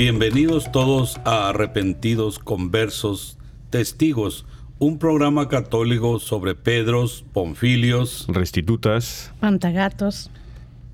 [0.00, 3.36] Bienvenidos todos a Arrepentidos Conversos
[3.68, 4.46] Testigos,
[4.78, 10.30] un programa católico sobre Pedros, Ponfilios, Restitutas, Pantagatos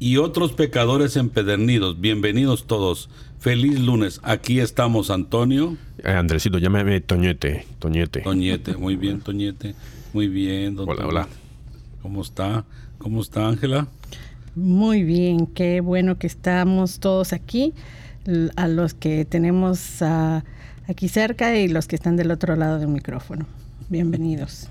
[0.00, 2.00] y otros pecadores empedernidos.
[2.00, 3.08] Bienvenidos todos.
[3.38, 4.18] Feliz lunes.
[4.24, 5.76] Aquí estamos, Antonio.
[5.98, 7.64] Eh, Andresito, llámame Toñete.
[7.78, 8.22] Toñete.
[8.22, 9.76] Toñete, muy bien, Toñete.
[10.14, 10.96] Muy bien, doctor.
[10.96, 11.28] Hola, hola.
[12.02, 12.64] ¿Cómo está?
[12.98, 13.86] ¿Cómo está, Ángela?
[14.56, 17.72] Muy bien, qué bueno que estamos todos aquí
[18.56, 20.44] a los que tenemos ah,
[20.88, 23.46] aquí cerca y los que están del otro lado del micrófono.
[23.88, 24.68] Bienvenidos.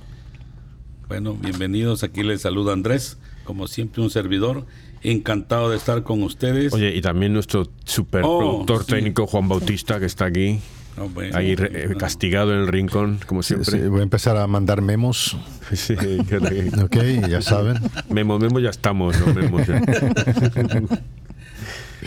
[1.08, 2.04] Bueno, bienvenidos.
[2.04, 4.66] Aquí les saluda Andrés, como siempre un servidor.
[5.04, 6.74] Encantado de estar con ustedes.
[6.74, 10.60] Oye, y también nuestro superproductor oh, técnico Juan Bautista, que está aquí.
[10.98, 11.56] Oh, ahí
[12.00, 13.88] castigado en el rincón, como siempre.
[13.90, 15.38] voy a empezar a mandar memos.
[15.74, 17.78] Sí, ok, ya saben.
[18.10, 19.34] Memos, memos ya estamos, ¿no?
[19.34, 19.82] Memos ya.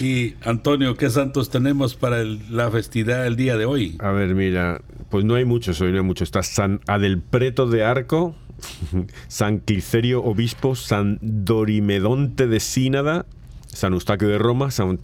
[0.00, 3.96] Y Antonio, ¿qué santos tenemos para la festividad del día de hoy?
[3.98, 6.28] A ver, mira, pues no hay muchos, hoy no hay muchos.
[6.28, 8.34] Está San Adelpreto de Arco,
[9.28, 13.26] San Clicerio Obispo, San Dorimedonte de Sínada,
[13.66, 14.98] San Eustaquio de Roma, San,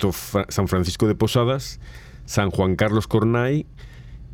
[0.69, 1.81] Francisco de Posadas,
[2.27, 3.67] San Juan Carlos Cornay,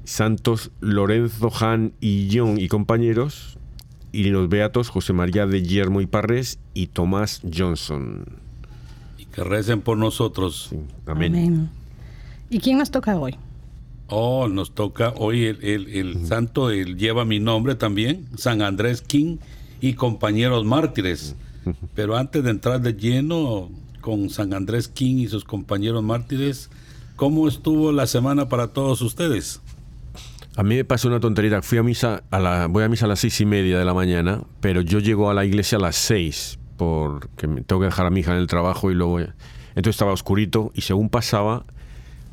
[0.05, 3.59] Santos Lorenzo Han y John y compañeros,
[4.13, 8.50] y los beatos José María de Guillermo y Parres y Tomás Johnson
[9.33, 10.71] que recen por nosotros.
[11.07, 11.71] Amén.
[12.49, 13.37] ¿Y quién nos toca hoy?
[14.09, 19.37] Oh, nos toca hoy el, santo, él lleva mi nombre también, San Andrés King
[19.81, 21.37] y compañeros mártires.
[21.95, 23.71] Pero antes de entrar de lleno
[24.01, 26.71] con San Andrés King y sus compañeros mártires,
[27.15, 29.61] ¿cómo estuvo la semana para todos ustedes?
[30.57, 31.63] A mí me pasó una tontería.
[31.63, 33.95] Fui a misa a la, voy a misa a las seis y media de la
[33.95, 38.11] mañana, pero yo llego a la iglesia a las seis porque tengo que dejar a
[38.11, 39.21] mi hija en el trabajo y luego...
[39.21, 41.65] Entonces estaba oscurito y según pasaba,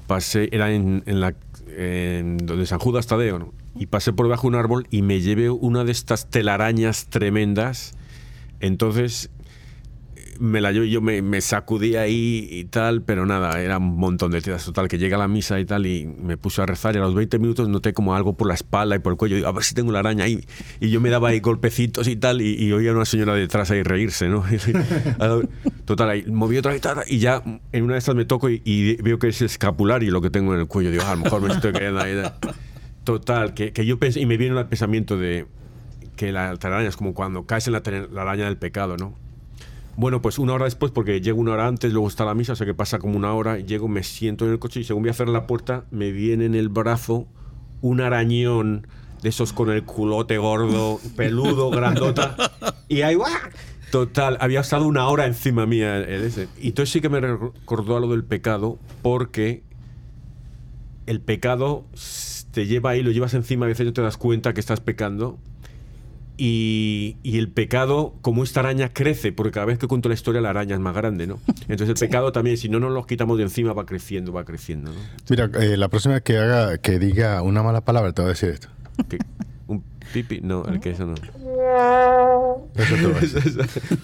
[0.07, 1.35] pasé, era en, la,
[1.67, 5.49] en donde San Judas Tadeo, y pasé por debajo de un árbol y me llevé
[5.49, 7.93] una de estas telarañas tremendas.
[8.61, 9.29] Entonces
[10.39, 14.31] me la yo, yo me, me, sacudí ahí y tal, pero nada, era un montón
[14.31, 16.95] de tiras total, que llega a la misa y tal, y me puse a rezar
[16.95, 19.47] y a los 20 minutos noté como algo por la espalda y por el cuello,
[19.47, 20.43] a ver si tengo la araña ahí,
[20.79, 23.83] y yo me daba ahí golpecitos y tal, y, oía a una señora detrás ahí
[23.83, 24.43] reírse, ¿no?
[25.85, 27.41] total, ahí moví otra guitarra y ya
[27.71, 30.61] en una de estas me toco y, veo que es escapulario lo que tengo en
[30.61, 32.15] el cuello, digo, ah, a lo mejor me estoy quedando ahí.
[33.03, 35.45] Total, que, que yo pensé, y me viene el pensamiento de
[36.17, 37.81] que la araña es como cuando caes en la,
[38.11, 39.15] la araña del pecado, ¿no?
[39.97, 42.55] Bueno, pues una hora después, porque llego una hora antes, luego está la misa, o
[42.55, 45.09] sea que pasa como una hora, llego, me siento en el coche y según voy
[45.09, 47.27] a cerrar la puerta, me viene en el brazo
[47.81, 48.85] un arañón
[49.23, 52.35] de esos con el culote gordo, peludo, grandota,
[52.87, 53.31] y ahí va.
[53.91, 56.47] Total, había estado una hora encima mía ese.
[56.61, 59.63] Y entonces sí que me recordó a lo del pecado, porque
[61.07, 61.85] el pecado
[62.51, 65.39] te lleva ahí, lo llevas encima, a veces no te das cuenta que estás pecando,
[66.37, 70.51] Y, el pecado, como esta araña crece, porque cada vez que cuento la historia la
[70.51, 71.39] araña es más grande, ¿no?
[71.67, 74.91] Entonces el pecado también, si no nos los quitamos de encima, va creciendo, va creciendo,
[74.91, 74.99] ¿no?
[75.29, 78.49] Mira, eh, la próxima que haga, que diga una mala palabra, te voy a decir
[78.49, 78.67] esto.
[78.97, 79.05] ¿Un
[80.07, 80.41] pipi?
[80.41, 81.15] No, el que eso no.
[82.75, 82.95] Eso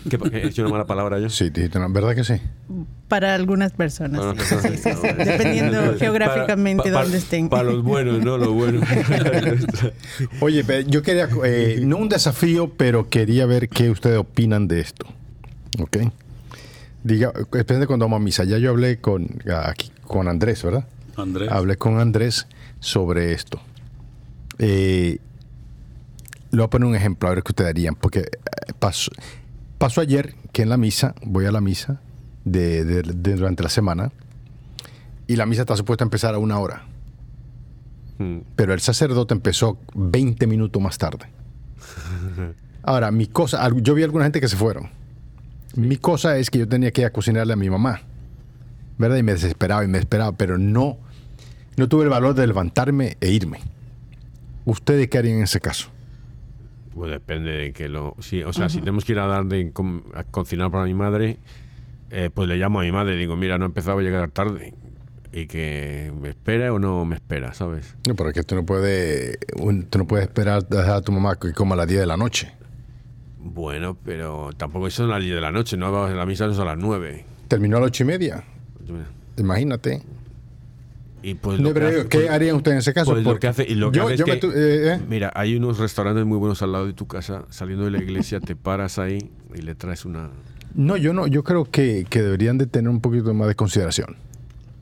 [0.09, 1.29] te ¿Qué, ¿He hecho una mala palabra yo?
[1.29, 2.35] Sí, ¿verdad que sí?
[3.07, 4.21] Para algunas personas.
[5.17, 7.49] Dependiendo geográficamente de dónde estén.
[7.49, 8.37] Para los buenos, ¿no?
[8.37, 8.83] Los buenos.
[10.39, 15.05] Oye, yo quería, eh, no un desafío, pero quería ver qué ustedes opinan de esto.
[15.79, 15.97] ¿Ok?
[17.03, 18.43] Diga, especialmente cuando vamos a misa.
[18.45, 19.27] Ya yo hablé con,
[19.65, 20.87] aquí, con Andrés, ¿verdad?
[21.15, 21.51] Andrés.
[21.51, 22.47] Hablé con Andrés
[22.79, 23.59] sobre esto.
[24.59, 25.19] Eh,
[26.53, 29.11] le voy a poner un ejemplo, a ver qué ustedes harían, porque eh, pasó,
[29.79, 31.99] pasó ayer que en la misa, voy a la misa
[32.45, 34.11] de, durante la semana,
[35.25, 36.85] y la misa está supuesta a empezar a una hora.
[38.19, 38.41] Hmm.
[38.55, 41.25] Pero el sacerdote empezó 20 minutos más tarde.
[42.83, 44.91] Ahora, mi cosa, yo vi a alguna gente que se fueron.
[45.75, 48.01] Mi cosa es que yo tenía que ir a cocinarle a mi mamá.
[48.99, 49.17] ¿Verdad?
[49.17, 50.99] Y me desesperaba y me esperaba, pero no,
[51.77, 53.59] no tuve el valor de levantarme e irme.
[54.65, 55.89] ¿Ustedes qué harían en ese caso?
[56.93, 58.15] Pues depende de que lo.
[58.19, 59.71] Sí, o sea, si tenemos que ir a dar de
[60.13, 61.37] a cocinar para mi madre,
[62.11, 64.29] eh, pues le llamo a mi madre y digo, mira, no he empezado a llegar
[64.29, 64.73] tarde.
[65.31, 67.95] Y que me espera o no me espera, ¿sabes?
[68.07, 69.39] No, pero es que tú no puedes,
[69.89, 72.53] tú no puedes esperar a tu mamá que coma a las 10 de la noche.
[73.39, 76.77] Bueno, pero tampoco son las 10 de la noche, no la misa es a las
[76.77, 77.25] 9.
[77.47, 78.43] Terminó a las 8 y media.
[79.37, 80.03] Imagínate.
[81.23, 81.57] Y pues
[82.09, 83.11] ¿Qué harían ustedes en ese caso?
[83.11, 84.99] Pues lo que hace, y lo que hace es que, eh, eh.
[85.07, 87.45] mira, hay unos restaurantes muy buenos al lado de tu casa.
[87.49, 90.31] Saliendo de la iglesia, te paras ahí y le traes una.
[90.75, 91.25] No, yo no.
[91.27, 94.17] Yo creo que, deberían de tener un poquito más de consideración.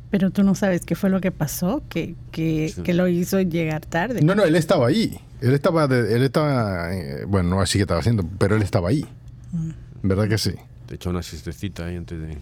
[0.09, 4.21] Pero tú no sabes qué fue lo que pasó, que, que, lo hizo llegar tarde.
[4.23, 5.19] No, no, él estaba ahí.
[5.41, 9.05] Él estaba, él estaba, eh, bueno, no así que estaba haciendo, pero él estaba ahí.
[9.51, 9.69] Mm.
[10.07, 10.53] ¿Verdad que sí?
[10.87, 12.37] Te echó una siestecita ahí antes de.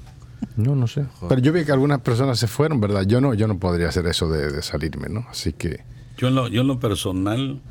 [0.55, 1.05] No, no sé.
[1.27, 3.03] Pero yo vi que algunas personas se fueron, ¿verdad?
[3.05, 5.25] Yo no, yo no podría hacer eso de, salirme, ¿no?
[5.29, 5.83] Así que...
[6.17, 7.61] Yo en, lo, yo en lo personal,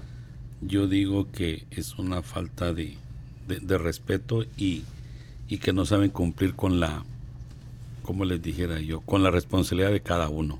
[0.60, 2.96] yo digo que es una falta de,
[3.78, 4.84] respeto y,
[5.48, 7.04] y, que no saben cumplir con la,
[8.02, 10.58] como les dijera yo, con la responsabilidad de cada uno.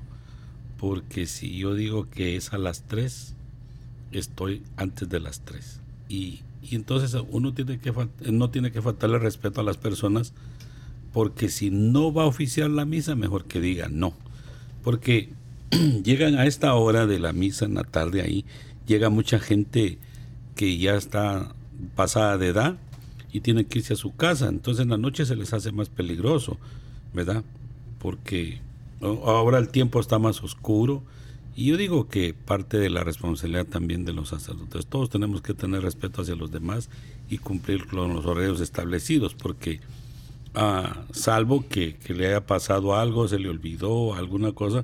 [0.79, 3.33] Porque si yo digo que es a las tres,
[4.11, 5.79] estoy antes de las tres.
[6.07, 7.93] Y, y entonces uno tiene que,
[8.31, 10.33] no tiene que faltarle respeto a las personas
[11.13, 14.13] porque si no va a oficiar la misa, mejor que diga no.
[14.83, 15.29] Porque
[16.03, 18.45] llegan a esta hora de la misa en la tarde ahí,
[18.87, 19.97] llega mucha gente
[20.55, 21.53] que ya está
[21.95, 22.77] pasada de edad
[23.31, 24.47] y tiene que irse a su casa.
[24.47, 26.57] Entonces en la noche se les hace más peligroso,
[27.13, 27.43] ¿verdad?
[27.99, 28.59] Porque
[29.01, 31.03] ahora el tiempo está más oscuro.
[31.55, 35.53] Y yo digo que parte de la responsabilidad también de los sacerdotes, todos tenemos que
[35.53, 36.89] tener respeto hacia los demás
[37.29, 39.81] y cumplir con los horarios establecidos, porque
[40.55, 44.83] Ah, salvo que, le haya pasado algo, se le olvidó alguna cosa,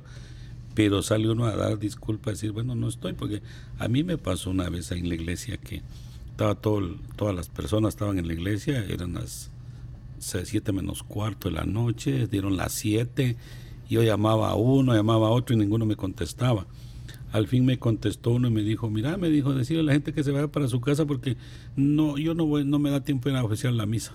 [0.74, 3.42] pero sale uno a dar disculpas decir, bueno, no estoy, porque
[3.78, 5.82] a mí me pasó una vez en la iglesia que
[6.30, 9.50] estaba todo, todas las personas estaban en la iglesia, eran las
[10.18, 13.36] siete menos cuarto de la noche, dieron las siete,
[13.88, 16.66] yo llamaba a uno, llamaba a otro y ninguno me contestaba.
[17.32, 20.12] Al fin me contestó uno y me dijo, mira, me dijo, decirle a la gente
[20.12, 21.36] que se vaya para su casa porque
[21.74, 24.12] no, yo no voy, no me da tiempo en oficiar la misa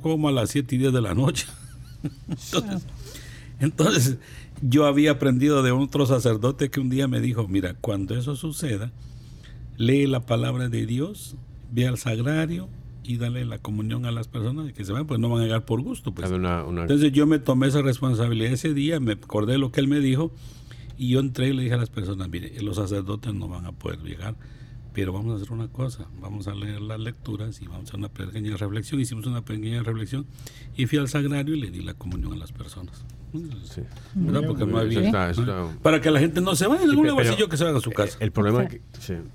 [0.00, 1.46] como a las 7 y 10 de la noche.
[3.60, 4.18] entonces,
[4.62, 8.92] yo había aprendido de otro sacerdote que un día me dijo, mira, cuando eso suceda,
[9.76, 11.36] lee la palabra de Dios,
[11.72, 12.68] ve al sagrario
[13.02, 15.64] y dale la comunión a las personas que se van, pues no van a llegar
[15.64, 16.12] por gusto.
[16.12, 16.30] Pues.
[16.30, 20.00] Entonces yo me tomé esa responsabilidad ese día, me acordé de lo que él me
[20.00, 20.32] dijo
[20.96, 23.72] y yo entré y le dije a las personas, mire, los sacerdotes no van a
[23.72, 24.36] poder llegar
[24.94, 27.96] pero vamos a hacer una cosa, vamos a leer las lecturas y vamos a hacer
[27.96, 29.00] una pequeña reflexión.
[29.00, 30.24] Hicimos una pequeña reflexión
[30.76, 33.04] y fui al sagrario y le di la comunión a las personas.
[33.64, 33.82] Sí.
[34.14, 34.46] ¿Verdad?
[34.46, 35.32] Porque no había.
[35.82, 37.90] Para que la gente no se vaya en algún bolsillo que se vaya a su
[37.90, 38.16] casa.
[38.20, 38.80] El problema, que,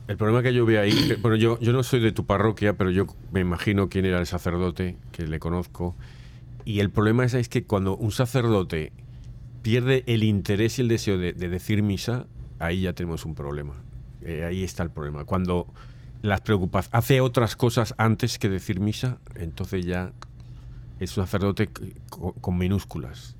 [0.07, 2.89] el problema que yo veo ahí, bueno, yo, yo no soy de tu parroquia, pero
[2.89, 5.97] yo me imagino quién era el sacerdote, que le conozco.
[6.63, 8.93] Y el problema es, es que cuando un sacerdote
[9.61, 12.27] pierde el interés y el deseo de decir misa,
[12.59, 13.73] ahí ya tenemos un problema.
[14.21, 15.25] Eh, ahí está el problema.
[15.25, 15.67] Cuando
[16.21, 20.11] las preocupas, hace otras cosas antes que decir misa, entonces ya
[20.99, 21.69] es un sacerdote
[22.41, 23.35] con, minúsculas.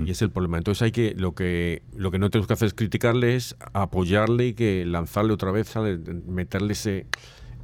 [0.00, 0.56] Y es el problema.
[0.56, 4.46] Entonces hay que lo que lo que no tenemos que hacer es criticarle, es apoyarle
[4.46, 5.74] y que lanzarle otra vez,
[6.26, 7.06] meterle ese,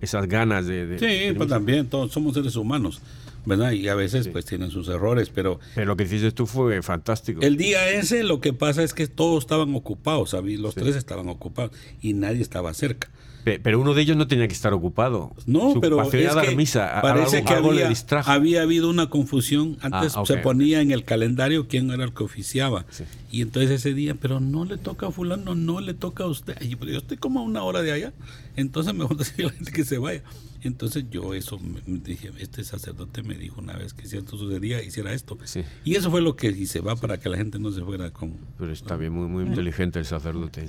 [0.03, 3.01] esas ganas de, sí, pues también todos somos seres humanos.
[3.45, 3.73] ¿verdad?
[3.73, 5.59] Y a veces pues tienen sus errores, pero...
[5.75, 7.41] Pero lo que hiciste tú fue fantástico.
[7.43, 10.61] El día ese lo que pasa es que todos estaban ocupados, ¿sabes?
[10.61, 13.11] Los tres estaban ocupados y nadie estaba cerca.
[13.45, 15.35] Pero uno de ellos no tenía que estar ocupado.
[15.47, 17.91] No, pero es que misa, parece que había,
[18.27, 19.77] había, habido una confusión.
[19.81, 22.85] Antes ah, se ponía en el calendario quién era el que oficiaba.
[23.31, 26.57] Y entonces ese día, pero no le toca a fulano, no le toca a usted.
[26.61, 28.13] Y yo estoy como a una hora de allá.
[28.57, 30.23] Entonces mejor decirle a la gente que se vaya.
[30.63, 34.83] Entonces yo eso me dije, este sacerdote me dijo una vez que si esto sucedía,
[34.83, 35.37] hiciera esto.
[35.85, 38.35] Y eso fue lo que hice, va para que la gente no se fuera con...
[38.59, 40.69] Pero está bien, muy, muy inteligente el sacerdote.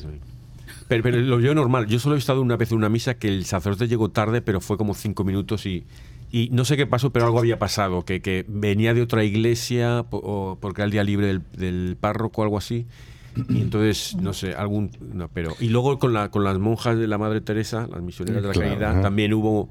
[0.88, 1.88] Pero, pero lo yo normal.
[1.88, 4.62] Yo solo he estado una vez en una misa que el sacerdote llegó tarde, pero
[4.62, 5.86] fue como cinco minutos y,
[6.32, 10.06] y no sé qué pasó, pero algo había pasado, que, que venía de otra iglesia
[10.10, 12.88] o porque era el día libre del, del párroco o algo así.
[13.50, 14.92] Y entonces, no sé, algún.
[15.00, 18.44] No, pero, y luego con, la, con las monjas de la Madre Teresa, las misioneras
[18.44, 19.70] de la Caridad, también hubo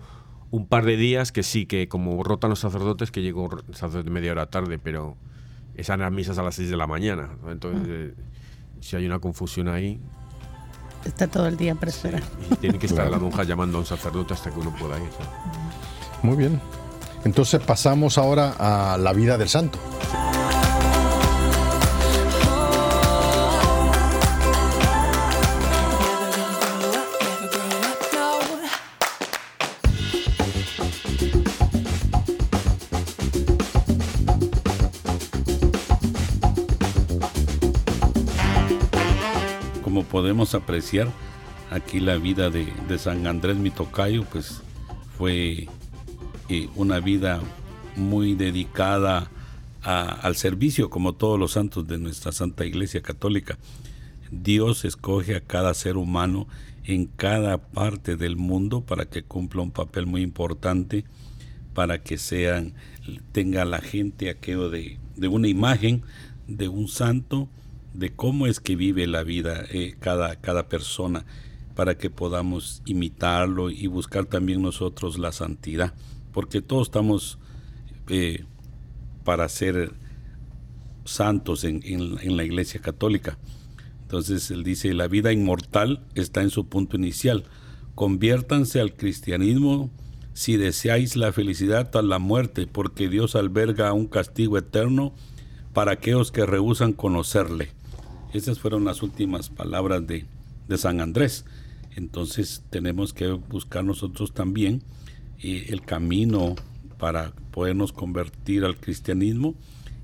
[0.51, 4.11] un par de días que sí, que como rotan los sacerdotes, que llegó el sacerdote
[4.11, 5.17] media hora tarde, pero
[5.75, 7.31] esas eran misas a las 6 de la mañana.
[7.49, 8.15] Entonces, eh,
[8.81, 10.01] si hay una confusión ahí,
[11.05, 12.23] Está todo el día para esperar.
[12.51, 15.11] y tiene que estar la monja llamando a un sacerdote hasta que uno pueda ir.
[16.23, 16.61] Muy bien.
[17.25, 19.79] Entonces pasamos ahora a la vida del santo.
[40.13, 41.09] Podemos apreciar
[41.71, 44.61] aquí la vida de, San Andrés Mitocayo, pues
[45.17, 45.69] fue
[46.51, 47.41] eh, una vida
[47.97, 49.31] muy dedicada
[49.83, 53.59] al servicio, como todos los santos de nuestra Santa Iglesia Católica.
[54.31, 56.47] Dios escoge a cada ser humano
[56.85, 61.05] en cada parte del mundo para que cumpla un papel muy importante,
[61.73, 62.75] para que sean,
[63.33, 66.03] tenga la gente aquello de, de una imagen
[66.47, 67.49] de un santo
[67.95, 71.25] de cómo es que vive la vida eh, cada, cada persona
[71.75, 75.95] para que podamos imitarlo y buscar también nosotros la santidad,
[76.33, 77.39] porque todos estamos
[78.09, 78.45] eh,
[79.25, 79.93] para ser
[81.05, 83.39] santos en, en, la Iglesia Católica.
[84.03, 87.45] Entonces él dice, la vida inmortal está en su punto inicial.
[87.95, 89.91] Conviértanse al cristianismo
[90.35, 95.15] si deseáis la felicidad tras la muerte, porque Dios alberga un castigo eterno
[95.73, 97.71] para aquellos que rehusan conocerle.
[98.33, 100.27] Esas fueron las últimas palabras de,
[100.77, 101.45] San Andrés.
[101.97, 104.83] Entonces tenemos que buscar nosotros también
[105.43, 106.55] eh, el camino
[106.99, 109.55] para podernos convertir al cristianismo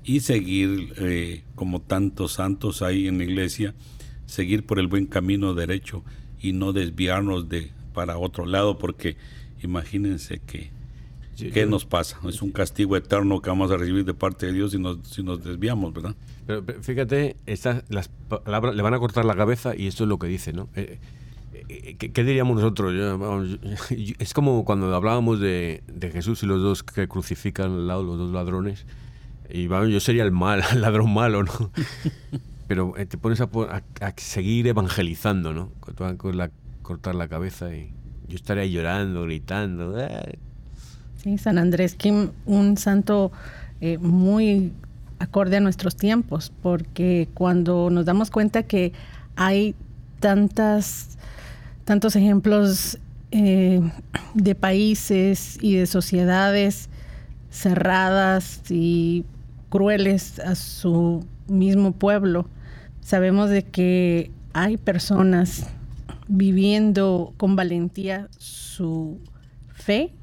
[0.03, 3.73] y seguir, eh, como tantos santos hay en la iglesia,
[4.27, 6.03] seguir por el buen camino derecho
[6.39, 9.17] y no desviarnos de para otro lado, porque
[9.63, 10.71] imagínense que
[11.35, 12.19] ¿qué nos pasa?
[12.27, 15.23] Es un castigo eterno que vamos a recibir de parte de Dios si nos, si
[15.23, 16.15] nos desviamos, ¿verdad?
[16.49, 20.17] Pero, fíjate, estas, las palabras le van a cortar la cabeza y esto es lo
[20.17, 20.67] que dice, ¿no?
[20.73, 20.97] Eh,
[21.69, 22.91] eh, ¿qué, diríamos nosotros?
[23.91, 28.31] es como cuando hablábamos de, Jesús y los dos que crucifican al lado, los dos
[28.31, 28.87] ladrones.
[29.47, 31.71] Y vamos, yo sería el mal, el ladrón malo, ¿no?
[32.67, 33.49] Pero eh, te pones a,
[34.17, 35.69] seguir evangelizando, ¿no?
[36.17, 36.49] Con la,
[36.81, 37.93] cortar la cabeza y
[38.27, 39.95] yo estaría llorando, gritando.
[41.17, 43.31] Sí, San Andrés Kim, un santo
[43.99, 44.73] muy
[45.19, 48.93] acorde a nuestros tiempos, porque cuando nos damos cuenta que
[49.35, 49.75] hay
[50.19, 51.17] tantas,
[51.85, 52.97] tantos ejemplos
[53.31, 53.81] eh,
[54.33, 56.89] de países y de sociedades
[57.51, 59.25] cerradas y
[59.69, 62.47] crueles a su mismo pueblo,
[63.01, 65.67] sabemos de que hay personas
[66.27, 69.19] viviendo con valentía su
[69.73, 70.13] fe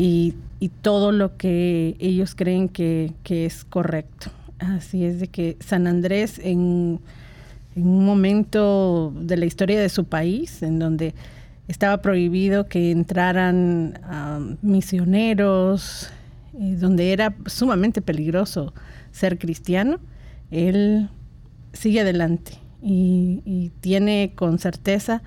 [0.00, 0.34] y,
[0.82, 4.30] todo lo que ellos creen que, es correcto.
[4.58, 7.00] Así es de que San Andrés en,
[7.76, 11.14] un momento de la historia de su país, en donde
[11.68, 16.10] estaba prohibido que entraran misioneros,
[16.58, 18.74] eh, donde era sumamente peligroso
[19.12, 19.98] ser cristiano,
[20.50, 21.08] él
[21.72, 22.52] sigue adelante
[22.82, 25.22] y tiene con certeza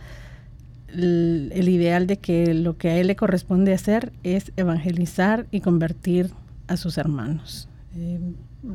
[0.93, 6.31] el, ideal de que lo que a él le corresponde hacer es evangelizar y convertir
[6.67, 7.67] a sus hermanos.
[7.95, 8.19] Eh,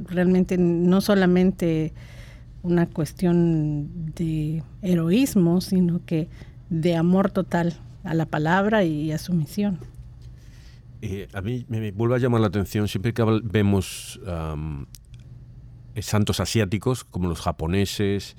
[0.05, 1.93] realmente no solamente
[2.63, 6.29] una cuestión de heroísmo, sino que
[6.71, 9.79] de amor total a la palabra y a su misión.
[11.01, 14.21] Eh, a mí me, vuelve a llamar la atención siempre que vemos
[16.01, 18.37] santos asiáticos como los japoneses,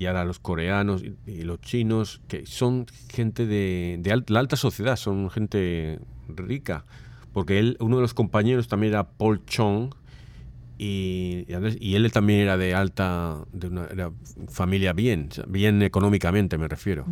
[0.00, 5.28] y ahora los coreanos y, los chinos, que son gente de, la alta sociedad, son
[5.28, 6.86] gente rica,
[7.34, 9.94] porque él, uno de los compañeros también era Paul Chong,
[10.78, 11.44] y,
[11.80, 14.10] y, él también era de alta, de una
[14.48, 17.04] familia bien, bien económicamente me refiero.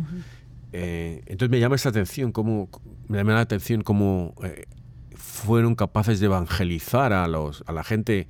[0.73, 2.69] Eh, entonces me llama esa atención, cómo,
[3.07, 4.65] me llama la atención cómo eh,
[5.13, 8.27] fueron capaces de evangelizar a, los, a la gente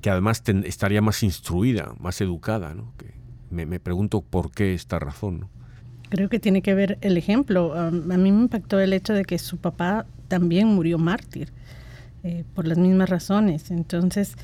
[0.00, 2.72] que además estaría más instruida, más educada.
[2.72, 2.94] ¿no?
[2.96, 3.17] Que
[3.50, 5.46] me, pregunto por qué esta razón.
[6.10, 7.74] Creo que tiene que ver el ejemplo.
[7.74, 11.52] a mí me impactó el hecho de que su papá también murió mártir
[12.24, 13.70] eh, por las mismas razones.
[13.70, 14.34] Entonces,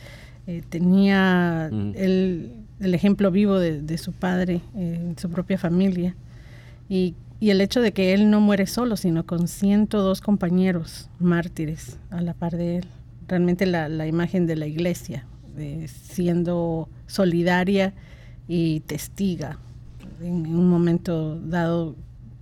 [0.46, 6.14] eh, tenía el, ejemplo vivo de, su padre, eh, su propia familia.
[6.88, 12.23] Y, el hecho de que él no muere solo, sino con 102 compañeros mártires a
[12.23, 12.87] la par de él.
[13.28, 15.26] Realmente la, imagen de la iglesia,
[15.87, 17.92] siendo solidaria
[18.49, 19.59] y testiga
[20.21, 21.97] en, un momento dado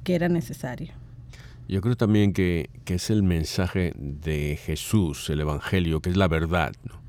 [0.05, 0.93] que era necesario.
[1.69, 6.29] Yo creo también que, que, es el mensaje de Jesús, el Evangelio, que es la
[6.29, 6.73] verdad.
[6.85, 7.03] ¿no?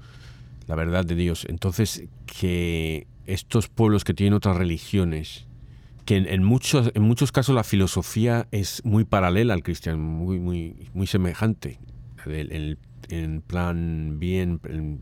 [0.68, 1.46] la verdad de Dios.
[1.50, 5.46] Entonces, que estos pueblos que tienen otras religiones,
[6.06, 10.90] que en, muchos, en muchos casos la filosofía es muy paralela al cristianismo, muy, muy,
[10.94, 11.80] muy semejante.
[12.26, 14.60] en plan bien,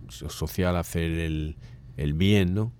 [0.09, 2.71] social, hacer el, bien, ¿no?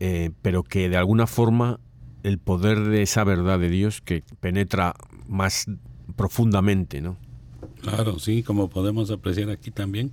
[0.00, 1.80] Eh, pero que de alguna forma
[2.22, 4.94] el poder de esa verdad de Dios que penetra
[5.26, 5.66] más
[6.16, 7.16] profundamente, ¿no?
[7.80, 10.12] Claro, sí, como podemos apreciar aquí también,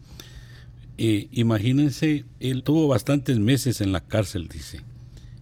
[0.98, 4.82] imagínense, él tuvo bastantes meses en la cárcel, dice,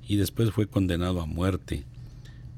[0.08, 1.86] y después fue condenado a muerte.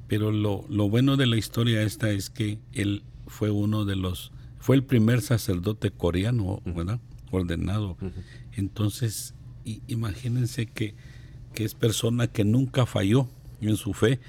[0.08, 4.32] Pero lo, lo bueno de la historia esta es que él fue uno de los,
[4.60, 7.00] fue el primer sacerdote coreano, ¿verdad?
[7.32, 7.98] Ordenado.
[8.54, 9.34] Entonces,
[9.88, 10.96] imagínense que,
[11.56, 13.28] que es persona que nunca falló
[13.62, 14.20] en su fe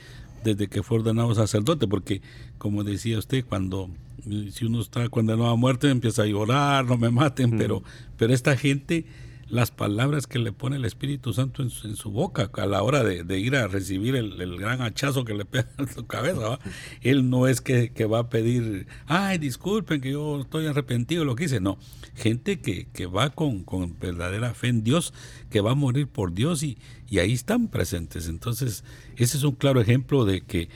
[0.45, 2.23] desde que fue ordenado sacerdote, porque
[2.59, 3.91] como decía usted, cuando
[4.53, 7.83] si uno está condenado a muerte empieza a llorar, no me maten, pero,
[8.17, 9.05] pero esta gente,
[9.49, 13.39] las palabras que le pone el Espíritu Santo en su, boca a la hora de,
[13.39, 16.59] ir a recibir el, gran hachazo que le pega en su cabeza,
[17.01, 21.37] él no es que, va a pedir, ay, disculpen que yo estoy arrepentido de lo
[21.37, 21.79] que hice, no,
[22.15, 23.65] gente que, va con,
[24.01, 25.15] verdadera fe en Dios,
[25.51, 26.79] que va a morir por Dios y,
[27.19, 28.29] ahí están presentes.
[28.29, 28.83] Entonces,
[29.17, 30.69] ese es un claro ejemplo de que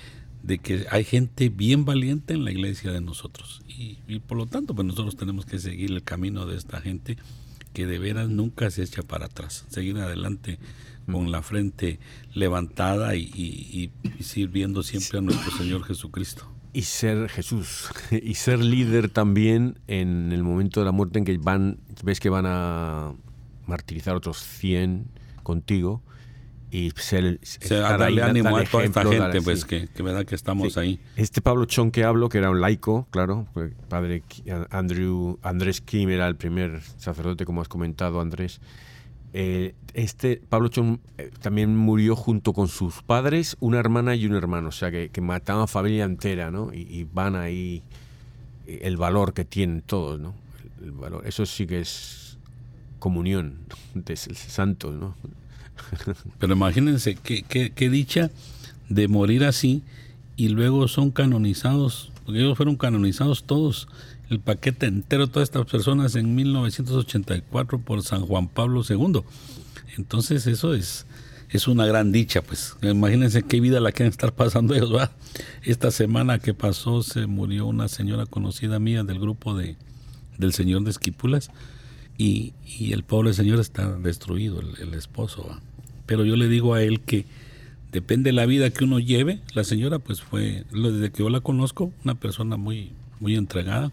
[0.42, 3.60] de que hay gente bien valiente en la iglesia de nosotros.
[3.68, 7.18] Y, por lo tanto, pues nosotros tenemos que seguir el camino de esta gente
[7.72, 10.58] que de veras nunca se echa para atrás, seguir adelante
[11.10, 11.98] con la frente
[12.34, 16.46] levantada y, sirviendo siempre a nuestro Señor Jesucristo.
[16.72, 21.36] Y ser Jesús, y ser líder también en el momento de la muerte en que
[21.38, 23.12] van, ves que van a
[23.66, 25.06] martirizar otros 100
[25.42, 26.02] contigo,
[26.70, 31.00] y ser, darle ánimo a toda esta gente, pues que, que, verdad que estamos ahí.
[31.16, 33.46] Este Pablo Chon que hablo, que era un laico, claro,
[33.88, 34.22] padre
[34.70, 38.60] Andrew, Andrés Kim era el primer sacerdote, como has comentado, Andrés.
[39.32, 44.34] Eh, este Pablo Chon eh, también murió junto con sus padres, una hermana y un
[44.34, 46.72] hermano, o sea que, que mataban familia entera, ¿no?
[46.72, 47.82] Y, van ahí
[48.66, 50.34] eh, el valor que tienen todos, ¿no?
[50.82, 52.38] El, valor, eso sí que es
[52.98, 53.58] comunión
[53.94, 55.14] de santos, ¿no?
[56.38, 58.30] Pero imagínense qué, qué, dicha
[58.88, 59.82] de morir así
[60.36, 63.88] y luego son canonizados, porque ellos fueron canonizados todos,
[64.30, 69.22] el paquete entero, todas estas personas en 1984 por San Juan Pablo II.
[69.96, 71.06] Entonces eso es,
[71.50, 72.76] es una gran dicha, pues.
[72.82, 75.10] Imagínense qué vida la quieren estar pasando ellos, ¿va?
[75.62, 79.76] Esta semana que pasó se murió una señora conocida mía del grupo de,
[80.38, 81.50] del Señor de Esquipulas
[82.16, 82.54] y,
[82.92, 85.60] el pobre señor está destruido, el, el esposo, ¿va?
[86.10, 87.24] Pero yo le digo a él que
[87.92, 89.38] depende de la vida que uno lleve.
[89.54, 93.92] La señora pues fue, desde que yo la conozco, una persona muy, muy entregada.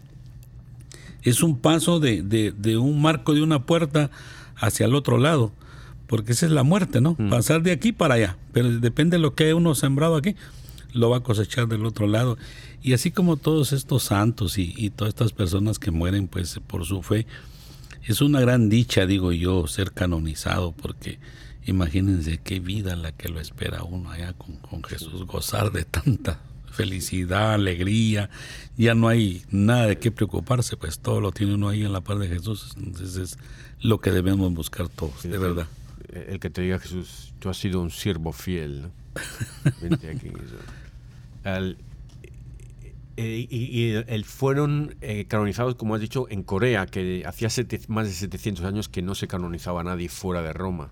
[1.22, 4.10] Es un paso de, de, un marco de una puerta
[4.56, 5.52] hacia el otro lado,
[6.08, 7.14] porque esa es la muerte, ¿no?
[7.16, 7.30] Mm.
[7.30, 10.34] Pasar de aquí para allá, pero depende de lo que uno sembrado aquí,
[10.92, 12.36] lo va a cosechar del otro lado.
[12.82, 16.84] Y así como todos estos santos y, y todas estas personas que mueren pues por
[16.84, 17.28] su fe,
[18.02, 21.20] es una gran dicha, digo yo, ser canonizado, porque
[21.68, 26.40] Imagínense qué vida la que lo espera uno allá con, Jesús, gozar de tanta
[26.72, 28.30] felicidad, alegría,
[28.78, 32.00] ya no hay nada de qué preocuparse, pues todo lo tiene uno ahí en la
[32.00, 33.38] paz de Jesús, entonces es
[33.82, 35.66] lo que debemos buscar todos, de verdad.
[36.10, 38.86] El que te diga Jesús, tú has sido un siervo fiel,
[39.82, 40.30] Vente aquí.
[43.18, 47.50] Eh, y, el, fueron eh, canonizados, como has dicho, en Corea, que hacía
[47.88, 50.90] más de 700 años que no se canonizaba a nadie fuera de Roma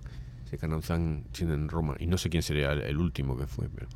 [0.48, 1.96] se canonizan en Roma.
[1.98, 3.88] Y no sé quién sería el, último que fue, pero...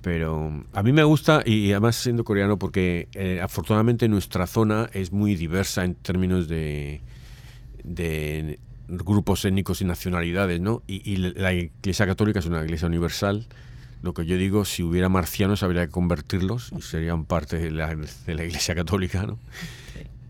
[0.00, 5.10] Pero a mí me gusta, y además siendo coreano, porque eh, afortunadamente nuestra zona es
[5.10, 7.00] muy diversa en términos de,
[7.82, 10.82] de grupos étnicos y nacionalidades, ¿no?
[10.86, 13.46] Y, la Iglesia Católica es una iglesia universal.
[14.02, 17.94] Lo que yo digo, si hubiera marcianos habría que convertirlos y serían parte de la,
[17.94, 19.38] de la Iglesia Católica, ¿no?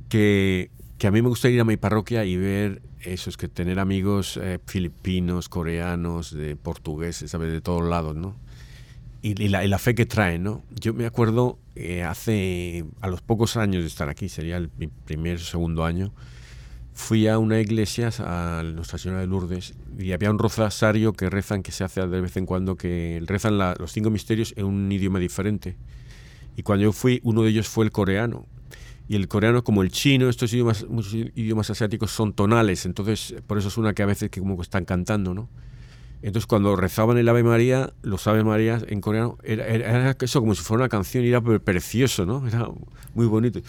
[0.09, 3.79] Que, que, a mí me gusta ir a mi parroquia y ver esos, que tener
[3.79, 7.53] amigos eh, filipinos, coreanos, de portugueses, ¿sabes?
[7.53, 8.35] De todos lados, ¿no?
[9.21, 10.63] Y, la, y, la, fe que traen, ¿no?
[10.71, 15.41] Yo me acuerdo eh, hace, a los pocos años de estar aquí, sería el primer,
[15.41, 16.13] segundo año,
[16.95, 21.63] fui a una iglesia, a Nuestra Señora de Lourdes, y había un rosario que rezan,
[21.65, 25.19] que se hace de vez en cuando, que rezan los cinco misterios en un idioma
[25.19, 25.77] diferente.
[26.57, 28.47] Y cuando yo fui, uno de ellos fue el coreano.
[29.09, 33.57] Y el coreano, como el chino, estos idiomas, muchos idiomas asiáticos son tonales, entonces por
[33.57, 35.49] eso es una que a veces que como que están cantando, ¿no?
[36.21, 40.55] Entonces cuando rezaban el Ave María, los Ave Marías en coreano, era, era, eso como
[40.55, 42.47] si fuera una canción y era precioso, ¿no?
[42.47, 42.69] Era
[43.15, 43.61] muy bonito.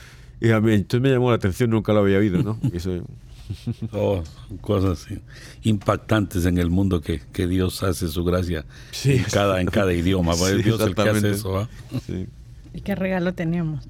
[0.42, 2.60] Y a mí, entonces me llamó la atención, nunca lo había oído, ¿no?
[2.74, 3.04] Eso,
[3.94, 4.24] oh,
[4.60, 5.08] cosas
[5.64, 8.66] impactantes en el mundo que, que Dios hace su gracia
[9.06, 10.34] en, cada, en cada idioma.
[10.36, 11.68] Sí, Dios el que hace eso.
[12.74, 13.88] Y qué regalo tenemos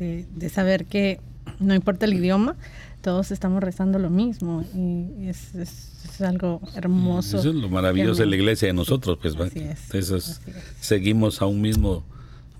[0.00, 1.20] de, de, saber que
[1.60, 2.56] no importa el idioma,
[3.02, 7.38] todos estamos rezando lo mismo y es, es, algo hermoso.
[7.38, 9.34] Eso es lo maravilloso de la iglesia de nosotros, pues.
[9.54, 10.42] Entonces,
[10.78, 12.04] seguimos a un mismo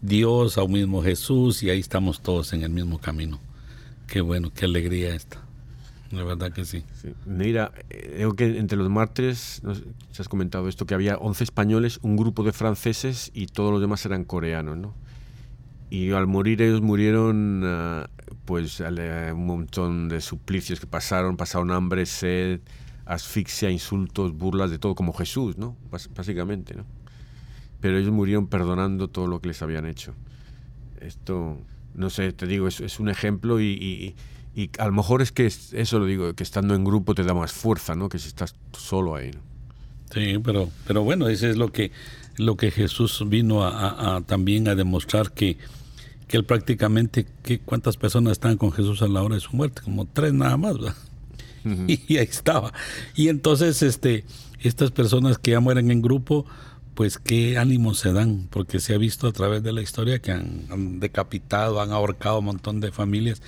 [0.00, 3.38] Dios, a un mismo Jesús y ahí estamos todos en el mismo camino.
[4.06, 5.42] Qué bueno, qué alegría esta.
[6.10, 6.82] La verdad que sí.
[7.26, 11.98] Mira, creo que entre los mártires, no se has comentado esto, que había 11 españoles,
[12.02, 14.94] un grupo de franceses y todos los demás eran coreanos, ¿no?
[15.90, 18.08] Y al morir ellos murieron, ah,
[18.44, 22.60] pues un montón de suplicios que pasaron, pasaron hambre, sed,
[23.04, 25.76] asfixia, insultos, burlas, de todo, como Jesús, ¿no?
[26.14, 26.84] básicamente, ¿no?
[27.80, 30.14] pero ellos murieron perdonando todo lo que les habían hecho.
[31.00, 31.58] Esto,
[31.94, 34.14] no sé, te digo, es, es un ejemplo y,
[34.54, 37.32] y, a lo mejor es que eso lo digo, que estando en grupo te da
[37.32, 38.08] más fuerza, ¿no?
[38.08, 39.30] Que si estás solo ahí.
[40.12, 41.92] Sí, pero, pero bueno, eso es lo que,
[42.36, 45.56] lo que Jesús vino a, también a demostrar que,
[46.30, 49.82] que él prácticamente, que ¿cuántas personas estaban con Jesús a la hora de su muerte?
[49.82, 50.94] Como tres nada más, ¿verdad?
[51.88, 52.72] y, y ahí estaba.
[53.16, 54.24] Y entonces, este,
[54.60, 56.46] estas personas que ya mueren en grupo,
[56.94, 60.30] pues qué ánimos se dan, porque se ha visto a través de la historia que
[60.30, 63.42] han, decapitado, han ahorcado un montón de familias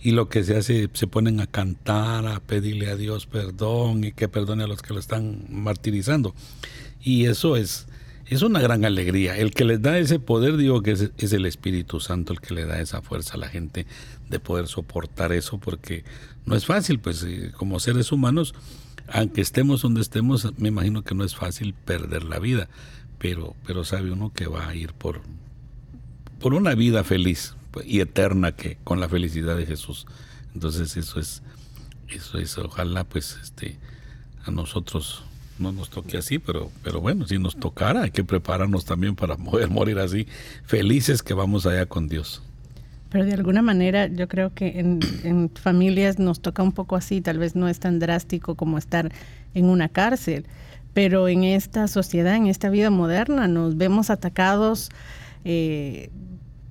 [0.00, 4.12] y lo que se hace, se ponen a cantar, a pedirle a Dios perdón y
[4.12, 6.36] que perdone a los que lo están martirizando.
[7.02, 7.88] Y eso es,
[8.28, 9.36] es una gran alegría.
[9.36, 12.54] El que les da ese poder, digo que es, es, el Espíritu Santo el que
[12.54, 13.86] le da esa fuerza a la gente
[14.28, 16.04] de poder soportar eso, porque
[16.46, 18.54] no es fácil, pues eh, como seres humanos,
[19.08, 22.68] aunque estemos donde estemos, me imagino que no es fácil perder la vida
[23.18, 25.20] pero, pero sabe uno que va a ir por,
[26.40, 30.06] por una vida feliz y eterna que con la felicidad de Jesús.
[30.54, 31.42] Entonces eso es,
[32.08, 33.78] eso es, ojalá pues este
[34.44, 35.24] a nosotros
[35.58, 39.36] no nos toque así, pero, pero bueno, si nos tocara, hay que prepararnos también para
[39.36, 40.26] poder morir así,
[40.64, 42.42] felices que vamos allá con Dios.
[43.10, 47.38] Pero de alguna manera yo creo que en, familias nos toca un poco así, tal
[47.38, 49.10] vez no es tan drástico como estar
[49.54, 50.44] en una cárcel,
[50.92, 54.90] pero en esta sociedad, en esta vida moderna, nos vemos atacados
[55.44, 56.10] eh,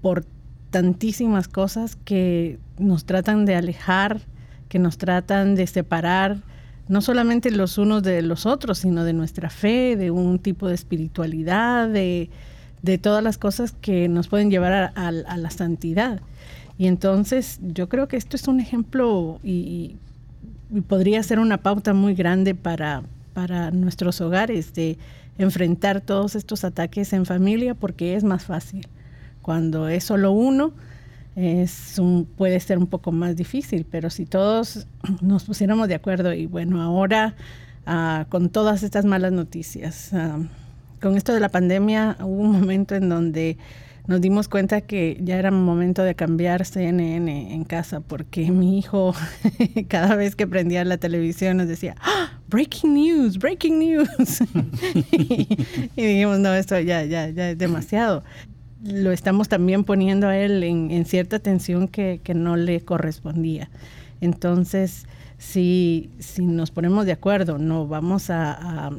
[0.02, 0.26] por
[0.69, 4.21] tantísimas cosas que nos tratan de alejar,
[4.69, 6.38] que nos tratan de separar,
[6.88, 10.76] no solamente los unos de los otros, sino de nuestra fe, de un tipo de
[10.76, 12.30] espiritualidad, de,
[13.02, 16.21] todas las cosas que nos pueden llevar a, la santidad.
[16.78, 19.97] Y entonces yo creo que esto es un ejemplo y
[20.88, 24.97] podría ser una pauta muy grande para, para nuestros hogares de
[25.38, 28.88] enfrentar todos estos ataques en familia porque es más fácil.
[29.41, 30.73] Cuando es solo uno,
[31.38, 32.02] es
[32.36, 34.88] puede ser un poco más difícil, pero si todos
[35.21, 37.36] nos pusiéramos de acuerdo y bueno, ahora
[37.86, 40.39] ah, con todas estas malas noticias, ah,
[41.00, 43.58] con esto de la pandemia hubo un momento en donde
[44.08, 49.13] nos dimos cuenta que ya era momento de cambiar CNN en casa porque mi hijo
[49.89, 54.41] cada vez que prendía la televisión nos decía, ¡Ah, breaking news, breaking news.
[55.12, 58.23] y, dijimos, no, esto ya, ya, ya es demasiado.
[58.84, 63.70] Lo estamos también poniendo a él en, cierta tensión que, que no le correspondía.
[64.22, 68.92] Entonces, si, si nos ponemos de acuerdo, no vamos a,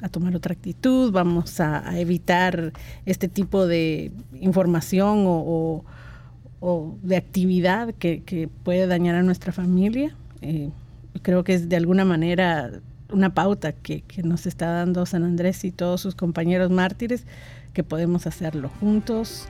[0.00, 2.72] a, tomar otra actitud, vamos a, evitar
[3.06, 5.84] este tipo de información o,
[6.60, 10.14] o, de actividad que, que, puede dañar a nuestra familia.
[10.42, 10.70] Eh,
[11.22, 12.70] creo que es de alguna manera
[13.12, 17.26] una pauta que, nos está dando San Andrés y todos sus compañeros mártires,
[17.72, 19.46] que podemos hacerlo juntos.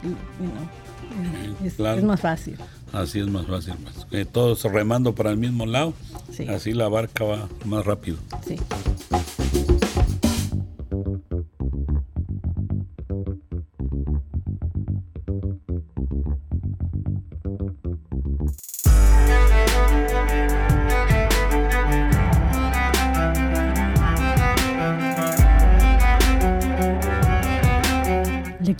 [1.64, 2.56] es, más fácil.
[2.92, 3.74] Así es más fácil.
[4.10, 4.28] Pues.
[4.28, 5.94] todos remando para el mismo lado,
[6.48, 8.18] así la barca va más rápido.
[8.46, 8.56] Sí.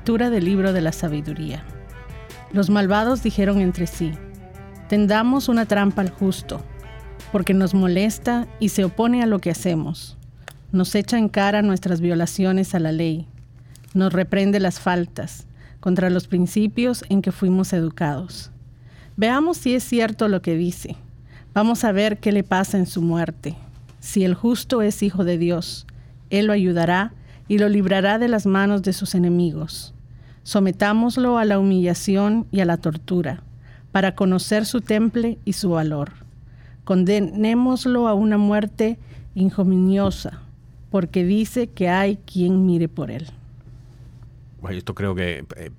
[0.04, 1.62] Del libro de la sabiduría.
[2.52, 4.10] Los malvados dijeron entre sí,
[4.88, 6.60] tendamos una trampa al justo,
[7.30, 10.16] porque nos molesta y se opone a lo que hacemos.
[10.72, 13.28] Nos echa en cara nuestras violaciones a la ley,
[13.94, 15.46] nos reprende las faltas
[15.78, 18.50] contra los principios en que fuimos educados.
[19.16, 20.96] Veamos si es cierto lo que dice.
[21.54, 23.54] Vamos a ver qué le pasa en su muerte.
[24.00, 25.86] Si el justo es hijo de Dios,
[26.30, 27.12] Él lo ayudará
[27.50, 29.92] y lo librará de las manos de sus enemigos.
[30.44, 33.42] Sometámoslo a la humillación y a la tortura,
[33.90, 36.12] para conocer su temple y su valor.
[36.84, 39.00] Condenémoslo a una muerte
[39.34, 40.42] injominiosa,
[40.92, 43.26] porque dice que hay quien mire por él.
[44.70, 45.70] Esto creo que eh,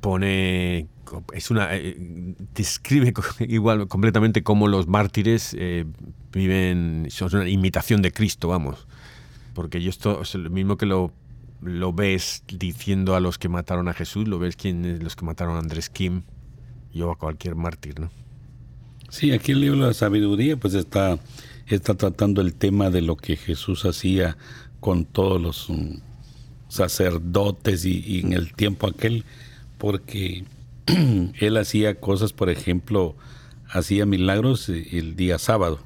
[0.00, 0.88] pone
[1.34, 3.14] es una eh, describe
[3.46, 5.84] igual completamente cómo los mártires eh,
[6.32, 8.88] viven son una imitación de Cristo vamos
[9.54, 11.12] porque yo esto es lo mismo que lo
[11.62, 15.56] lo ves diciendo a los que mataron a Jesús, lo ves quién los que mataron
[15.56, 16.22] a Andrés Kim,
[16.92, 18.10] yo a cualquier mártir, ¿no?
[19.08, 21.18] Sí, aquí el libro de la sabiduría pues está,
[21.68, 24.36] está tratando el tema de lo que Jesús hacía
[24.80, 26.00] con todos los um,
[26.68, 29.24] sacerdotes y, en el tiempo aquel,
[29.78, 30.44] porque
[30.86, 33.14] él hacía cosas, por ejemplo,
[33.68, 35.78] hacía milagros el día sábado.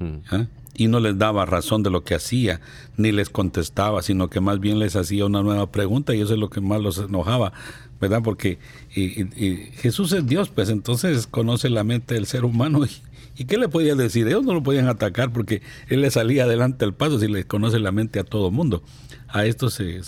[0.00, 0.42] Mm.
[0.78, 2.60] Y no les daba razón de lo que hacía,
[2.96, 6.38] ni les contestaba, sino que más bien les hacía una nueva pregunta y eso es
[6.38, 7.52] lo que más los enojaba,
[8.00, 8.22] ¿verdad?
[8.22, 8.58] Porque
[8.92, 12.82] Jesús es Dios, pues entonces conoce la mente del ser humano
[13.36, 14.28] y, ¿qué le podía decir?
[14.28, 17.80] Ellos no lo podían atacar porque él le salía adelante al paso si le conoce
[17.80, 18.84] la mente a todo mundo.
[19.26, 20.00] A esto se,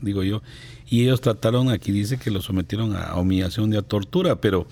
[0.00, 0.42] digo yo,
[0.88, 4.66] y ellos trataron, aquí dice que lo sometieron a humillación y a tortura, pero,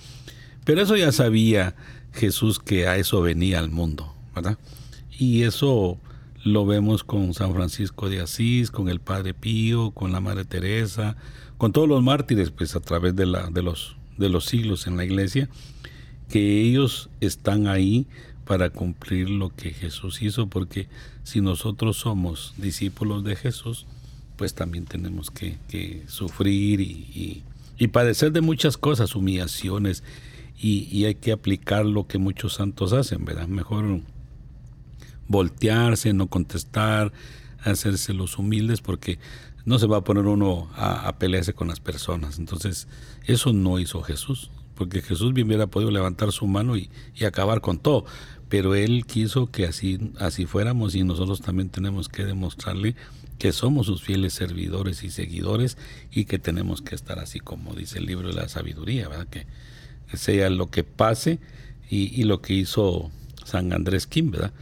[0.63, 1.75] pero eso ya sabía
[2.13, 4.57] Jesús que a eso venía al mundo, ¿verdad?
[5.17, 5.97] Y eso
[6.43, 11.15] lo vemos con San Francisco de Asís, con el Padre Pío, con la Madre Teresa,
[11.57, 14.97] con todos los mártires, pues a través de, la, de, los, de los siglos en
[14.97, 15.49] la iglesia,
[16.29, 18.05] que ellos están ahí
[18.45, 20.87] para cumplir lo que Jesús hizo, porque
[21.23, 23.85] si nosotros somos discípulos de Jesús,
[24.35, 25.57] pues también tenemos que,
[26.07, 27.43] sufrir y,
[27.91, 30.03] padecer de muchas cosas, humillaciones,
[30.57, 33.47] y, y, hay que aplicar lo que muchos santos hacen, ¿verdad?
[33.47, 34.01] Mejor
[35.27, 37.11] voltearse, no contestar,
[37.63, 39.19] hacerse los humildes, porque
[39.65, 42.37] no se va a poner uno a, pelearse con las personas.
[42.37, 42.87] Entonces,
[43.25, 46.89] eso no hizo Jesús, porque Jesús bien hubiera podido levantar su mano y,
[47.25, 48.05] acabar con todo,
[48.47, 52.95] pero Él quiso que así, así fuéramos y nosotros también tenemos que demostrarle
[53.39, 55.77] que somos sus fieles servidores y seguidores
[56.11, 59.27] y que tenemos que estar así como dice el libro de la sabiduría, ¿verdad?
[59.27, 59.47] Que,
[60.13, 61.39] sea lo que pase
[61.89, 63.11] y, y, lo que hizo
[63.43, 64.53] San Andrés Kim, ¿verdad?